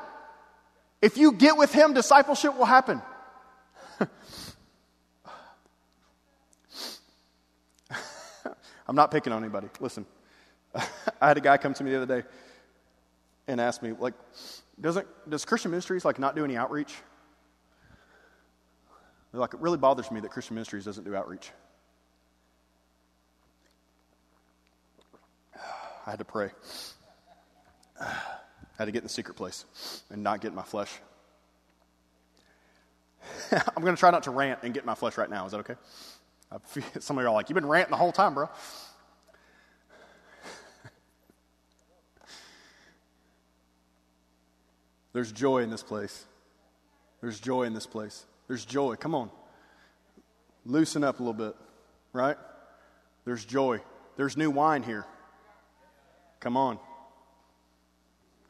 [1.03, 3.03] If you get with Him, discipleship will happen.
[8.87, 9.68] I'm not picking on anybody.
[9.81, 10.07] Listen,
[11.20, 12.29] I had a guy come to me the other day
[13.48, 14.14] and ask me, like,
[14.81, 16.94] doesn't, does Christian Ministries, like, not do any outreach?
[19.33, 21.51] They're like, it really bothers me that Christian Ministries doesn't do outreach.
[26.09, 26.51] I had to pray.
[28.01, 28.07] I
[28.79, 29.66] had to get in the secret place
[30.09, 30.90] and not get in my flesh.
[33.53, 35.44] I'm going to try not to rant and get in my flesh right now.
[35.44, 35.75] Is that okay?
[37.01, 38.49] some of y'all are like, you've been ranting the whole time, bro.
[45.12, 46.25] There's joy in this place.
[47.21, 48.25] There's joy in this place.
[48.47, 48.97] There's joy.
[48.97, 49.31] Come on.
[50.64, 51.55] Loosen up a little bit,
[52.14, 52.38] right?
[53.27, 53.83] There's joy.
[54.16, 55.05] There's new wine here.
[56.40, 56.79] Come on.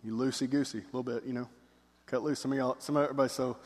[0.04, 1.48] You loosey goosey, a little bit, you know.
[2.06, 2.40] Cut loose.
[2.40, 3.56] Some of y'all, some of everybody, so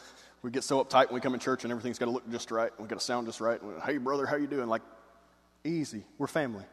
[0.43, 2.51] we get so uptight when we come in church and everything's got to look just
[2.51, 2.71] right.
[2.79, 3.61] We got to sound just right.
[3.85, 4.69] Hey, brother, how you doing?
[4.69, 4.83] Like,
[5.65, 6.05] easy.
[6.19, 6.65] We're family.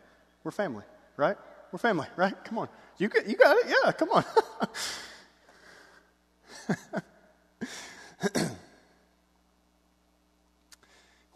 [0.43, 0.83] We're family,
[1.17, 1.38] right?
[1.71, 2.33] We're family, right?
[2.45, 2.69] Come on.
[2.97, 3.65] You you got it?
[3.67, 4.23] Yeah, come on.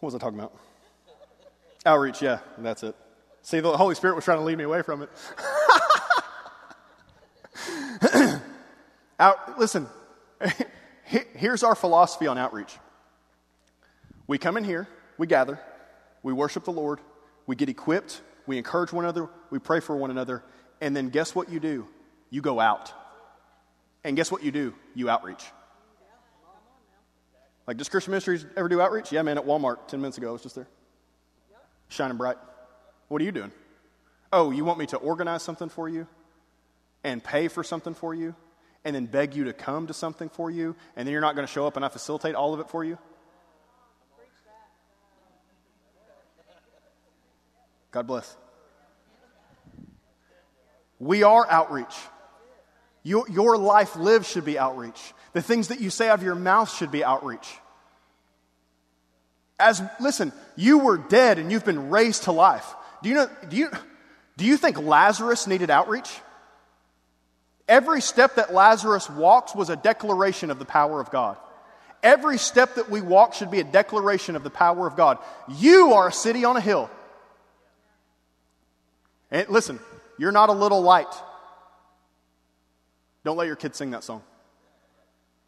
[0.00, 0.54] was I talking about?
[1.86, 2.96] Outreach, yeah, that's it.
[3.42, 5.10] See, the Holy Spirit was trying to lead me away from it.
[9.18, 9.86] Out, listen,
[11.04, 12.76] here's our philosophy on outreach.
[14.26, 14.88] We come in here,
[15.18, 15.60] we gather,
[16.22, 17.00] we worship the Lord,
[17.46, 20.42] we get equipped, we encourage one another, we pray for one another,
[20.80, 21.86] and then guess what you do?
[22.30, 22.92] You go out.
[24.02, 24.74] And guess what you do?
[24.94, 25.44] You outreach.
[27.66, 29.12] Like, does Christian Ministries ever do outreach?
[29.12, 30.68] Yeah, man, at Walmart 10 minutes ago, I was just there.
[31.88, 32.36] Shining bright.
[33.08, 33.52] What are you doing?
[34.32, 36.06] Oh, you want me to organize something for you?
[37.04, 38.34] And pay for something for you
[38.84, 41.46] and then beg you to come to something for you, and then you're not going
[41.46, 42.98] to show up and I facilitate all of it for you?
[47.90, 48.36] God bless.
[50.98, 51.94] We are outreach.
[53.04, 55.14] Your, your life lived should be outreach.
[55.32, 57.48] The things that you say out of your mouth should be outreach.
[59.58, 62.66] As listen, you were dead and you've been raised to life.
[63.02, 63.70] Do you know do you
[64.36, 66.10] do you think Lazarus needed outreach?
[67.68, 71.36] Every step that Lazarus walks was a declaration of the power of God.
[72.02, 75.18] Every step that we walk should be a declaration of the power of God.
[75.48, 76.90] You are a city on a hill.
[79.30, 79.80] And listen,
[80.18, 81.12] you're not a little light.
[83.24, 84.22] Don't let your kids sing that song.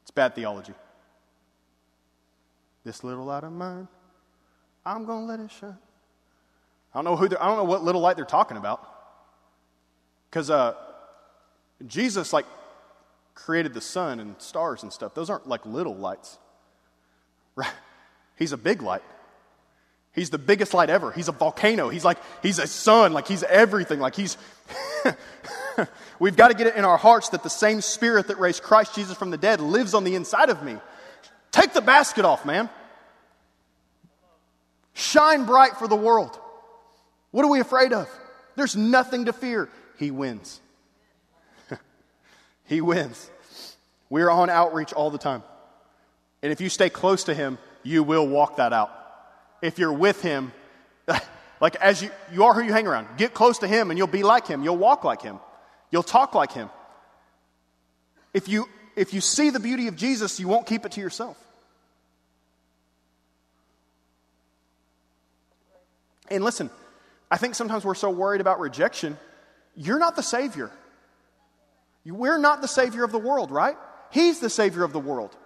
[0.03, 0.73] It's bad theology.
[2.85, 3.87] This little light of mine,
[4.87, 5.77] I'm going to let it shine.
[6.95, 8.89] I don't know who I don't know what little light they're talking about.
[10.31, 10.75] Because uh,
[11.87, 12.47] Jesus like
[13.35, 15.15] created the sun and stars and stuff.
[15.15, 16.39] Those aren't like little lights.
[17.55, 17.73] Right?
[18.37, 19.03] He's a big light.
[20.13, 21.13] He's the biggest light ever.
[21.13, 21.91] He's a volcano.
[21.91, 23.13] He's like, he's a sun.
[23.13, 24.01] Like, he's everything.
[24.01, 24.39] Like, he's.
[26.19, 28.95] We've got to get it in our hearts that the same spirit that raised Christ
[28.95, 30.79] Jesus from the dead lives on the inside of me.
[31.53, 32.71] Take the basket off, man.
[34.95, 36.39] Shine bright for the world.
[37.31, 38.09] What are we afraid of?
[38.55, 39.69] There's nothing to fear.
[39.99, 40.63] He wins.
[42.67, 43.31] He wins.
[44.11, 45.43] We're on outreach all the time.
[46.43, 48.91] And if you stay close to Him, you will walk that out
[49.63, 50.53] if you're with Him,
[51.61, 54.07] like as you, you are who you hang around, get close to Him and you'll
[54.07, 54.63] be like Him.
[54.63, 55.39] You'll walk like Him.
[55.91, 56.71] You'll talk like Him.
[58.35, 61.39] If you, if you see the beauty of Jesus, you won't keep it to yourself.
[66.29, 66.71] And listen,
[67.31, 69.17] I think sometimes we're so worried about rejection.
[69.77, 70.71] You're not the Savior.
[72.15, 73.77] We're not the Savior of the world, right?
[74.11, 75.37] He's the Savior of the world.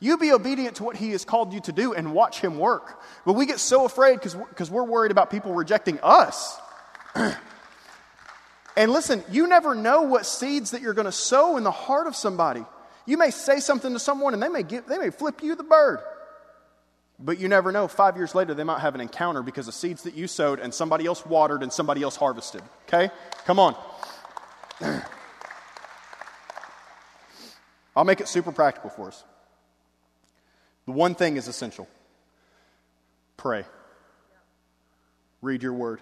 [0.00, 3.00] You be obedient to what He has called you to do and watch Him work.
[3.24, 6.58] But we get so afraid because we're worried about people rejecting us.
[7.14, 12.06] and listen, you never know what seeds that you're going to sow in the heart
[12.06, 12.64] of somebody.
[13.06, 15.64] You may say something to someone and they may, give, they may flip you the
[15.64, 16.00] bird.
[17.18, 17.88] But you never know.
[17.88, 20.72] Five years later, they might have an encounter because of seeds that you sowed and
[20.72, 22.62] somebody else watered and somebody else harvested.
[22.86, 23.10] Okay?
[23.44, 23.74] Come on.
[27.98, 29.24] I'll make it super practical for us.
[30.86, 31.88] The one thing is essential
[33.36, 33.64] pray,
[35.42, 36.00] read your word,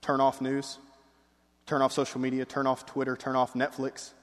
[0.00, 0.78] turn off news,
[1.64, 4.14] turn off social media, turn off Twitter, turn off Netflix.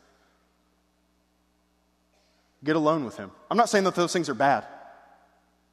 [2.65, 3.31] Get alone with him.
[3.49, 4.65] I'm not saying that those things are bad.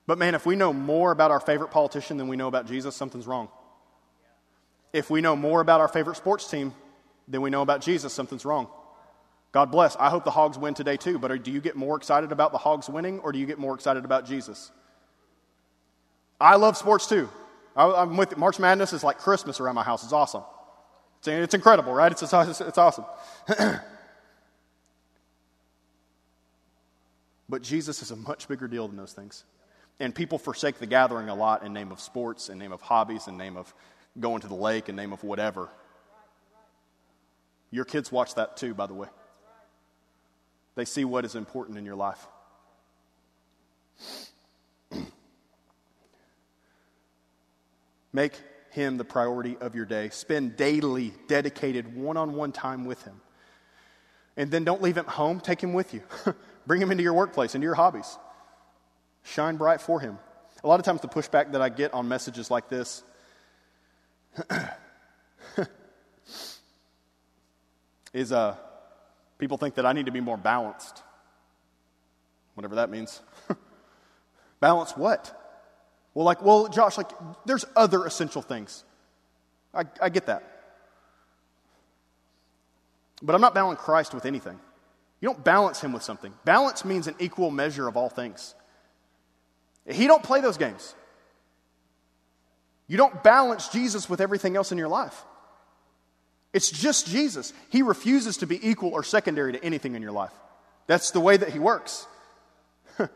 [0.07, 2.95] But man, if we know more about our favorite politician than we know about Jesus,
[2.95, 3.49] something's wrong.
[4.93, 6.73] If we know more about our favorite sports team
[7.27, 8.69] than we know about Jesus, something's wrong.
[9.53, 9.97] God bless.
[9.97, 12.59] I hope the Hogs win today too, but do you get more excited about the
[12.59, 14.71] Hogs winning or do you get more excited about Jesus?
[16.41, 17.29] I love sports too.
[17.77, 20.05] I, am with March Madness is like Christmas around my house.
[20.05, 20.43] It's awesome.
[21.19, 22.13] It's, it's incredible, right?
[22.13, 23.05] It's, it's, it's awesome.
[27.49, 29.45] but Jesus is a much bigger deal than those things.
[29.99, 33.27] And people forsake the gathering a lot in name of sports, in name of hobbies,
[33.27, 33.75] in name of
[34.19, 35.69] going to the lake, in name of whatever.
[37.71, 39.09] Your kids watch that too, by the way.
[40.81, 42.27] They see what is important in your life.
[48.15, 48.33] Make
[48.71, 50.09] him the priority of your day.
[50.09, 53.21] Spend daily dedicated one on one time with him.
[54.39, 56.01] And then don't leave him home, take him with you.
[56.67, 58.17] Bring him into your workplace, into your hobbies.
[59.23, 60.19] Shine bright for him.
[60.65, 63.03] A lot of times, the pushback that I get on messages like this
[68.15, 68.57] is uh,
[69.41, 71.03] People think that I need to be more balanced,
[72.55, 73.21] whatever that means.
[74.61, 75.37] Balance what?
[76.13, 77.11] Well, like, well, Josh, like,
[77.47, 78.85] there's other essential things.
[79.73, 80.45] I, I get that.
[83.23, 84.59] But I'm not balancing Christ with anything.
[85.21, 86.35] You don't balance him with something.
[86.45, 88.55] Balance means an equal measure of all things.
[89.87, 90.95] He don't play those games.
[92.89, 95.25] You don't balance Jesus with everything else in your life.
[96.53, 97.53] It's just Jesus.
[97.69, 100.33] He refuses to be equal or secondary to anything in your life.
[100.87, 102.07] That's the way that He works.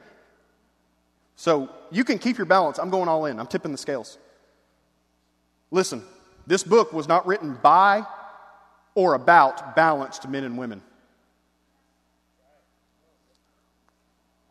[1.36, 2.78] so you can keep your balance.
[2.78, 4.18] I'm going all in, I'm tipping the scales.
[5.70, 6.02] Listen,
[6.46, 8.04] this book was not written by
[8.94, 10.80] or about balanced men and women.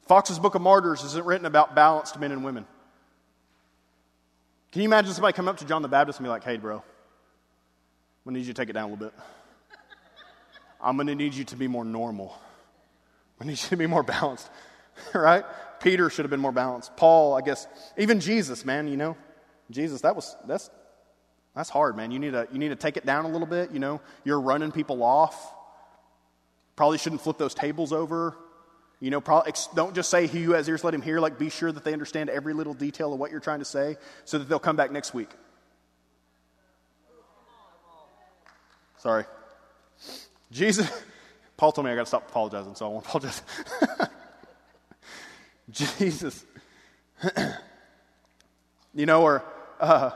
[0.07, 2.65] Fox's Book of Martyrs isn't written about balanced men and women.
[4.73, 6.83] Can you imagine somebody come up to John the Baptist and be like, hey, bro,
[8.25, 9.13] I'm to need you to take it down a little bit.
[10.81, 12.37] I'm to need you to be more normal.
[13.39, 14.49] I need you to be more balanced,
[15.13, 15.43] right?
[15.81, 16.95] Peter should have been more balanced.
[16.95, 17.67] Paul, I guess,
[17.97, 19.17] even Jesus, man, you know,
[19.69, 20.69] Jesus, that was, that's,
[21.55, 22.11] that's hard, man.
[22.11, 23.71] You need, to, you need to take it down a little bit.
[23.71, 25.53] You know, you're running people off.
[26.75, 28.35] Probably shouldn't flip those tables over.
[28.99, 31.19] You know, probably, don't just say, He who has ears, let him hear.
[31.19, 33.97] Like, be sure that they understand every little detail of what you're trying to say
[34.23, 35.29] so that they'll come back next week.
[39.03, 39.25] Sorry.
[40.49, 40.89] Jesus,
[41.57, 43.41] Paul told me I got to stop apologizing, so I won't apologize.
[45.69, 46.45] Jesus.
[48.95, 49.43] you know, or
[49.81, 50.11] uh,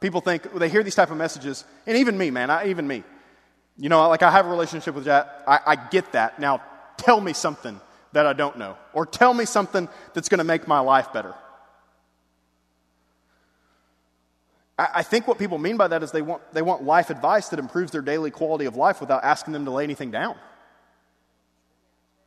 [0.00, 3.04] people think, they hear these type of messages, and even me, man, I, even me.
[3.76, 5.26] You know, like I have a relationship with Jack.
[5.46, 6.38] I, I get that.
[6.38, 6.62] Now,
[6.96, 7.78] tell me something
[8.12, 11.34] that I don't know, or tell me something that's going to make my life better.
[14.82, 17.48] I, I think what people mean by that is they want, they want life advice
[17.50, 20.36] that improves their daily quality of life without asking them to lay anything down,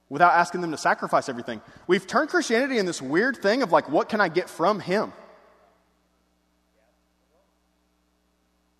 [0.09, 1.61] without asking them to sacrifice everything.
[1.85, 5.11] We've turned Christianity in this weird thing of like, what can I get from Him?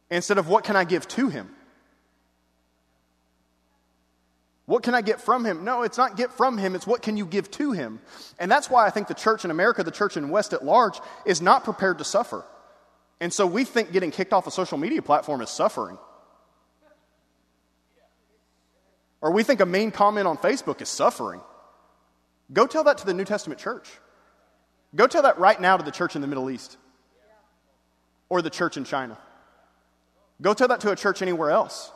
[0.10, 1.50] Instead of what can I give to Him?
[4.68, 5.64] What can I get from him?
[5.64, 8.00] No, it's not get from him, it's what can you give to him.
[8.40, 11.00] And that's why I think the church in America, the church in West at large,
[11.24, 12.44] is not prepared to suffer.
[13.20, 15.98] And so we think getting kicked off a social media platform is suffering.
[19.22, 21.42] Or we think a mean comment on Facebook is suffering.
[22.54, 23.90] Go tell that to the New Testament church.
[24.96, 26.78] Go tell that right now to the church in the Middle East
[28.30, 29.18] or the church in China.
[30.42, 31.92] Go tell that to a church anywhere else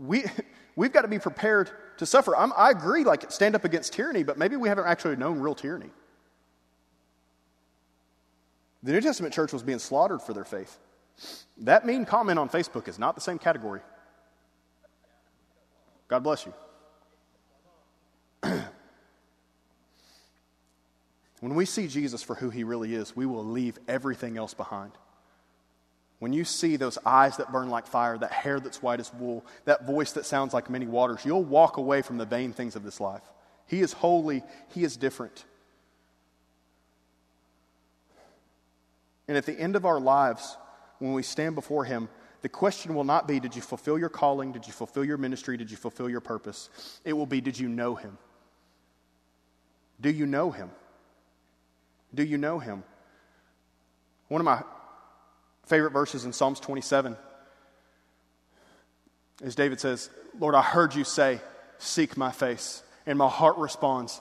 [0.00, 0.24] we,
[0.76, 2.36] we've got to be prepared to suffer.
[2.36, 5.54] I'm, I agree, like, stand up against tyranny, but maybe we haven't actually known real
[5.54, 5.90] tyranny.
[8.82, 10.78] The New Testament church was being slaughtered for their faith.
[11.58, 13.80] That mean comment on Facebook is not the same category.
[16.08, 16.54] God bless you.
[21.40, 24.92] when we see Jesus for who he really is, we will leave everything else behind.
[26.18, 29.44] When you see those eyes that burn like fire, that hair that's white as wool,
[29.64, 32.82] that voice that sounds like many waters, you'll walk away from the vain things of
[32.82, 33.22] this life.
[33.66, 35.44] He is holy, He is different.
[39.30, 40.56] And at the end of our lives,
[40.98, 42.08] when we stand before Him,
[42.42, 44.50] the question will not be, Did you fulfill your calling?
[44.50, 45.56] Did you fulfill your ministry?
[45.56, 46.68] Did you fulfill your purpose?
[47.04, 48.18] It will be, Did you know Him?
[50.00, 50.72] Do you know Him?
[52.12, 52.82] Do you know Him?
[54.26, 54.64] One of my
[55.66, 57.16] favorite verses in Psalms 27
[59.44, 60.10] is David says,
[60.40, 61.40] Lord, I heard you say,
[61.78, 62.82] Seek my face.
[63.06, 64.20] And my heart responds,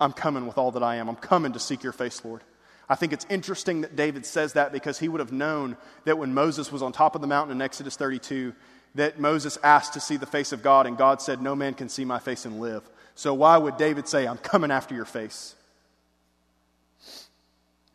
[0.00, 1.08] I'm coming with all that I am.
[1.08, 2.42] I'm coming to seek your face, Lord.
[2.90, 5.76] I think it's interesting that David says that because he would have known
[6.06, 8.52] that when Moses was on top of the mountain in Exodus 32,
[8.96, 11.88] that Moses asked to see the face of God, and God said, No man can
[11.88, 12.82] see my face and live.
[13.14, 15.54] So why would David say, I'm coming after your face?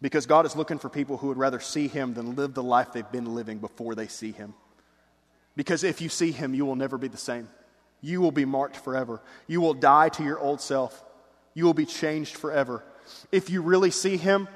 [0.01, 2.93] Because God is looking for people who would rather see Him than live the life
[2.93, 4.53] they've been living before they see Him.
[5.57, 7.49] Because if you see Him, you will never be the same.
[7.99, 9.21] You will be marked forever.
[9.47, 11.03] You will die to your old self.
[11.53, 12.81] You will be changed forever.
[13.33, 14.47] If you really see Him,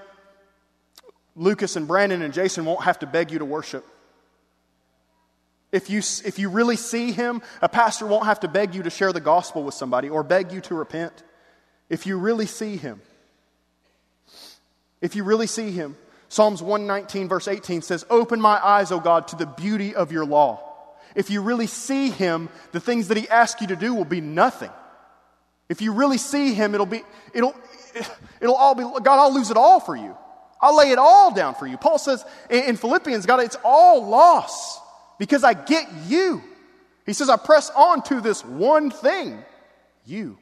[1.40, 3.86] Lucas and Brandon and Jason won't have to beg you to worship.
[5.72, 8.90] If you, if you really see him, a pastor won't have to beg you to
[8.90, 11.24] share the gospel with somebody or beg you to repent.
[11.90, 13.02] If you really see him,
[15.02, 15.96] if you really see him.
[16.28, 20.26] Psalms 119, verse 18 says, Open my eyes, O God, to the beauty of your
[20.26, 20.62] law.
[21.16, 24.22] If you really see him, the things that he asks you to do will be
[24.22, 24.70] nothing.
[25.70, 27.02] If you really see him, it'll be,
[27.34, 27.56] it'll,
[28.42, 30.16] it'll all be, God, I'll lose it all for you.
[30.62, 31.78] I'll lay it all down for you.
[31.78, 34.80] Paul says in Philippians, God, it's all loss
[35.18, 36.44] because I get you.
[37.06, 39.44] He says, I press on to this one thing,
[40.06, 40.38] you.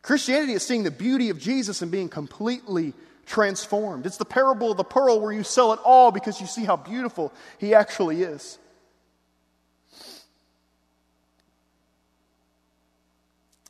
[0.00, 2.94] Christianity is seeing the beauty of Jesus and being completely
[3.26, 4.06] transformed.
[4.06, 6.76] It's the parable of the pearl where you sell it all because you see how
[6.76, 8.58] beautiful he actually is.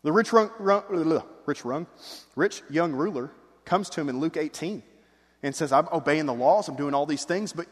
[0.03, 1.87] The rich, rung, rung, rich, rung,
[2.35, 3.31] rich young ruler
[3.65, 4.83] comes to him in Luke 18
[5.43, 7.67] and says, I'm obeying the laws, I'm doing all these things, but,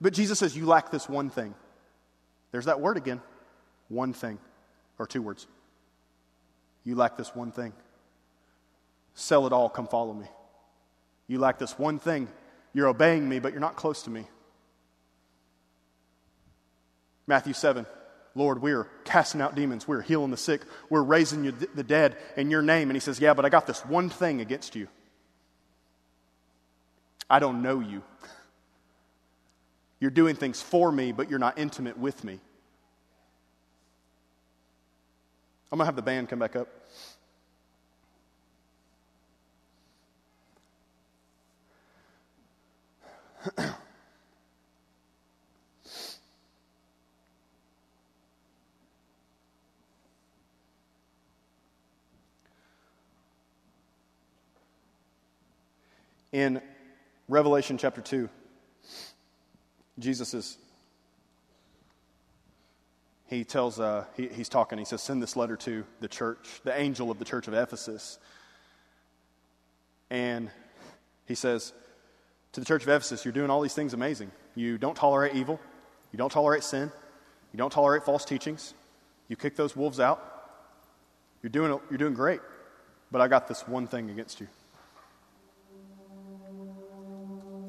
[0.00, 1.54] but Jesus says, You lack this one thing.
[2.52, 3.20] There's that word again
[3.88, 4.38] one thing,
[4.98, 5.46] or two words.
[6.84, 7.72] You lack this one thing.
[9.14, 10.26] Sell it all, come follow me.
[11.26, 12.28] You lack this one thing.
[12.72, 14.26] You're obeying me, but you're not close to me.
[17.26, 17.86] Matthew 7.
[18.34, 19.86] Lord, we're casting out demons.
[19.86, 20.62] We're healing the sick.
[20.90, 22.90] We're raising the dead in your name.
[22.90, 24.88] And he says, Yeah, but I got this one thing against you.
[27.28, 28.02] I don't know you.
[30.00, 32.38] You're doing things for me, but you're not intimate with me.
[35.72, 36.68] I'm going to have the band come back up.
[56.32, 56.60] In
[57.28, 58.28] Revelation chapter 2,
[59.98, 60.58] Jesus is,
[63.28, 66.78] he tells, uh, he, he's talking, he says, send this letter to the church, the
[66.78, 68.18] angel of the church of Ephesus.
[70.10, 70.50] And
[71.26, 71.72] he says,
[72.52, 74.30] to the church of Ephesus, you're doing all these things amazing.
[74.54, 75.58] You don't tolerate evil,
[76.12, 76.92] you don't tolerate sin,
[77.52, 78.74] you don't tolerate false teachings,
[79.28, 80.30] you kick those wolves out.
[81.42, 82.40] You're doing, you're doing great,
[83.10, 84.48] but I got this one thing against you.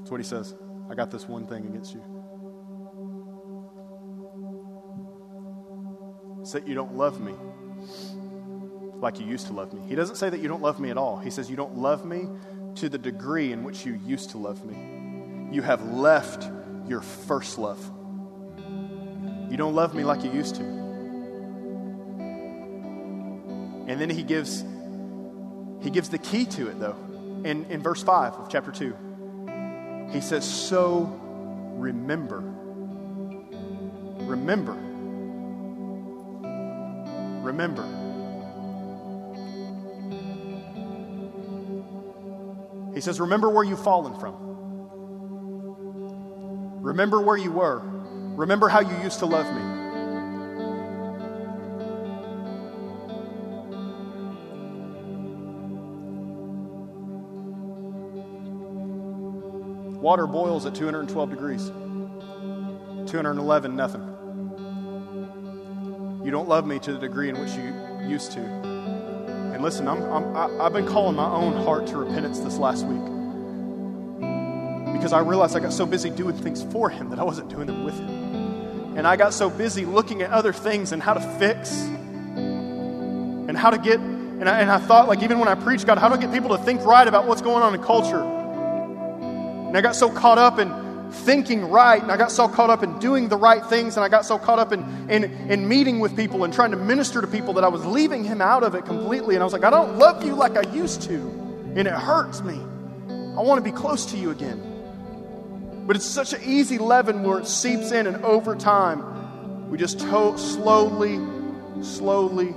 [0.05, 0.53] That's what he says.
[0.87, 2.03] I got this one thing against you.
[6.41, 7.33] It's that you don't love me
[9.01, 9.81] like you used to love me.
[9.89, 11.17] He doesn't say that you don't love me at all.
[11.17, 12.27] He says you don't love me
[12.75, 15.49] to the degree in which you used to love me.
[15.51, 16.51] You have left
[16.87, 17.83] your first love.
[19.49, 20.63] You don't love me like you used to.
[23.87, 24.63] And then he gives
[25.81, 26.95] he gives the key to it though.
[27.43, 28.95] In in verse 5 of chapter 2.
[30.11, 31.19] He says, So
[31.75, 32.39] remember.
[34.25, 34.73] Remember.
[37.43, 37.83] Remember.
[42.93, 44.45] He says, Remember where you've fallen from.
[46.81, 47.81] Remember where you were.
[47.83, 49.74] Remember how you used to love me.
[60.05, 61.65] Water boils at 212 degrees.
[63.09, 64.03] 211, nothing.
[66.23, 67.73] You don't love me to the degree in which you
[68.07, 68.39] used to.
[68.39, 72.85] And listen, I'm, I'm, I, have been calling my own heart to repentance this last
[72.85, 73.03] week
[74.93, 77.65] because I realized I got so busy doing things for Him that I wasn't doing
[77.65, 78.97] them with Him.
[78.97, 83.71] And I got so busy looking at other things and how to fix and how
[83.71, 83.99] to get.
[83.99, 86.31] And I, and I thought, like, even when I preach, God, how do I get
[86.31, 88.34] people to think right about what's going on in culture?
[89.75, 92.81] And I got so caught up in thinking right, and I got so caught up
[92.81, 95.99] in doing the right things, and I got so caught up in, in, in meeting
[95.99, 98.73] with people and trying to minister to people that I was leaving him out of
[98.73, 99.35] it completely.
[99.35, 101.15] And I was like, I don't love you like I used to,
[101.75, 102.53] and it hurts me.
[102.55, 105.83] I want to be close to you again.
[105.85, 109.99] But it's such an easy leaven where it seeps in, and over time, we just
[109.99, 111.19] to- slowly,
[111.83, 112.55] slowly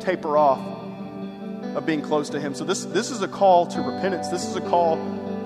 [0.00, 0.60] taper off
[1.74, 2.54] of being close to Him.
[2.54, 4.28] So, this, this is a call to repentance.
[4.28, 4.98] This is a call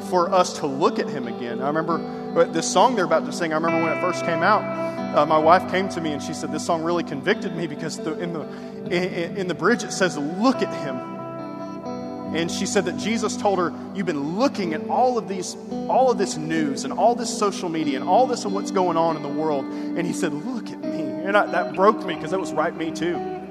[0.03, 1.61] for us to look at him again.
[1.61, 4.63] I remember this song they're about to sing, I remember when it first came out,
[5.17, 7.99] uh, my wife came to me and she said, This song really convicted me because
[7.99, 8.43] the, in, the,
[8.87, 10.97] in, in the bridge it says, Look at him.
[12.35, 15.55] And she said that Jesus told her, You've been looking at all of these,
[15.89, 18.97] all of this news and all this social media and all this of what's going
[18.97, 19.67] on in the world.
[19.67, 21.03] And he said, Look at me.
[21.03, 23.42] And I, that broke me because that was right me too.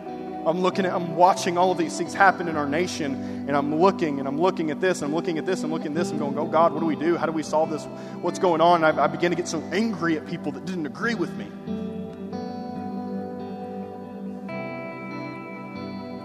[0.46, 3.14] I'm looking at, I'm watching all of these things happen in our nation,
[3.48, 5.72] and I'm looking and I'm looking at this, and I'm looking at this, and I'm
[5.72, 7.18] looking at this, and going, oh God, what do we do?
[7.18, 7.86] How do we solve this?
[8.22, 8.84] What's going on?
[8.84, 11.46] And I, I began to get so angry at people that didn't agree with me.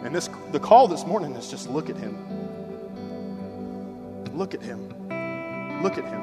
[0.04, 2.16] And this, the call this morning is just look at him.
[4.32, 4.88] Look at him.
[5.82, 6.22] Look at him.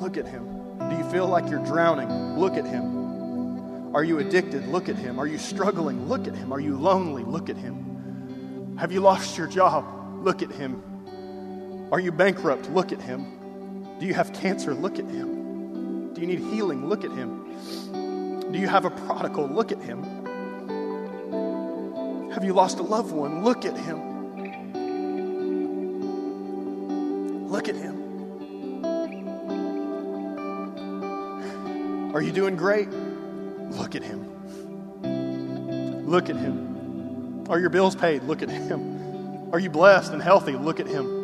[0.00, 0.59] Look at him.
[0.88, 2.08] Do you feel like you're drowning?
[2.38, 3.94] Look at him.
[3.94, 4.68] Are you addicted?
[4.68, 5.18] Look at him.
[5.18, 6.08] Are you struggling?
[6.08, 6.52] Look at him.
[6.52, 7.24] Are you lonely?
[7.24, 8.76] Look at him.
[8.78, 9.84] Have you lost your job?
[10.24, 11.88] Look at him.
[11.92, 12.70] Are you bankrupt?
[12.70, 13.98] Look at him.
[13.98, 14.74] Do you have cancer?
[14.74, 16.14] Look at him.
[16.14, 16.88] Do you need healing?
[16.88, 18.50] Look at him.
[18.52, 19.48] Do you have a prodigal?
[19.48, 20.02] Look at him.
[22.32, 23.44] Have you lost a loved one?
[23.44, 23.98] Look at him.
[27.48, 27.99] Look at him.
[32.12, 32.88] Are you doing great?
[32.90, 34.26] Look at him.
[36.06, 37.46] Look at him.
[37.48, 38.24] Are your bills paid?
[38.24, 39.52] Look at him.
[39.52, 40.52] Are you blessed and healthy?
[40.52, 41.20] Look at him.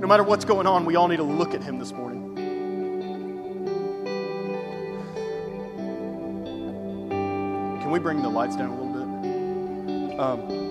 [0.00, 2.34] No matter what's going on, we all need to look at him this morning.
[7.80, 10.20] Can we bring the lights down a little bit?
[10.20, 10.64] Um,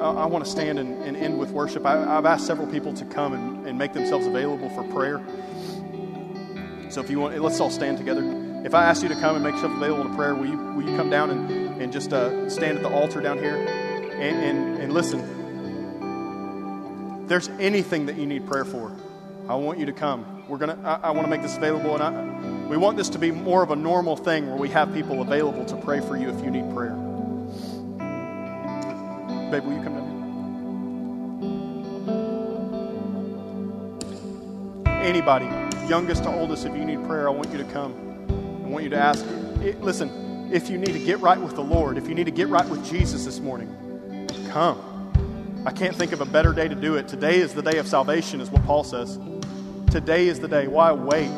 [0.00, 1.84] I, want to stand and, and, end with worship.
[1.86, 5.22] I, have asked several people to come and, and make themselves available for prayer.
[6.94, 8.22] So if you want, let's all stand together.
[8.64, 10.88] If I ask you to come and make yourself available to prayer, will you, will
[10.88, 14.78] you come down and, and just uh, stand at the altar down here and, and,
[14.78, 15.18] and listen?
[17.22, 18.92] If there's anything that you need prayer for,
[19.48, 20.44] I want you to come.
[20.46, 20.78] We're gonna.
[20.84, 23.64] I, I want to make this available, and I, We want this to be more
[23.64, 26.50] of a normal thing where we have people available to pray for you if you
[26.52, 26.94] need prayer.
[29.50, 30.04] Babe, will you come down?
[35.02, 35.46] Anybody,
[35.88, 37.92] youngest to oldest, if you need prayer, I want you to come.
[38.64, 39.24] I want you to ask.
[39.62, 42.30] It, listen, if you need to get right with the Lord, if you need to
[42.30, 44.90] get right with Jesus this morning, come.
[45.66, 47.08] I can't think of a better day to do it.
[47.08, 49.18] Today is the day of salvation, is what Paul says.
[49.90, 50.68] Today is the day.
[50.68, 51.30] Why wait?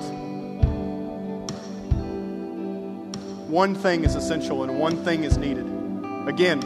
[3.49, 5.67] One thing is essential and one thing is needed.
[6.27, 6.59] Again,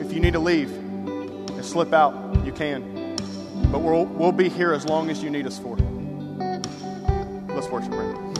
[0.00, 2.99] if you need to leave and slip out, you can.
[3.70, 5.76] But we'll, we'll be here as long as you need us for.
[7.54, 8.30] Let's worship, Brandon.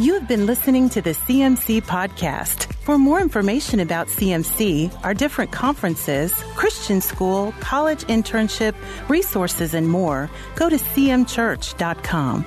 [0.00, 2.72] You have been listening to the CMC podcast.
[2.84, 8.76] For more information about CMC, our different conferences, Christian school, college internship,
[9.08, 12.46] resources, and more, go to cmchurch.com.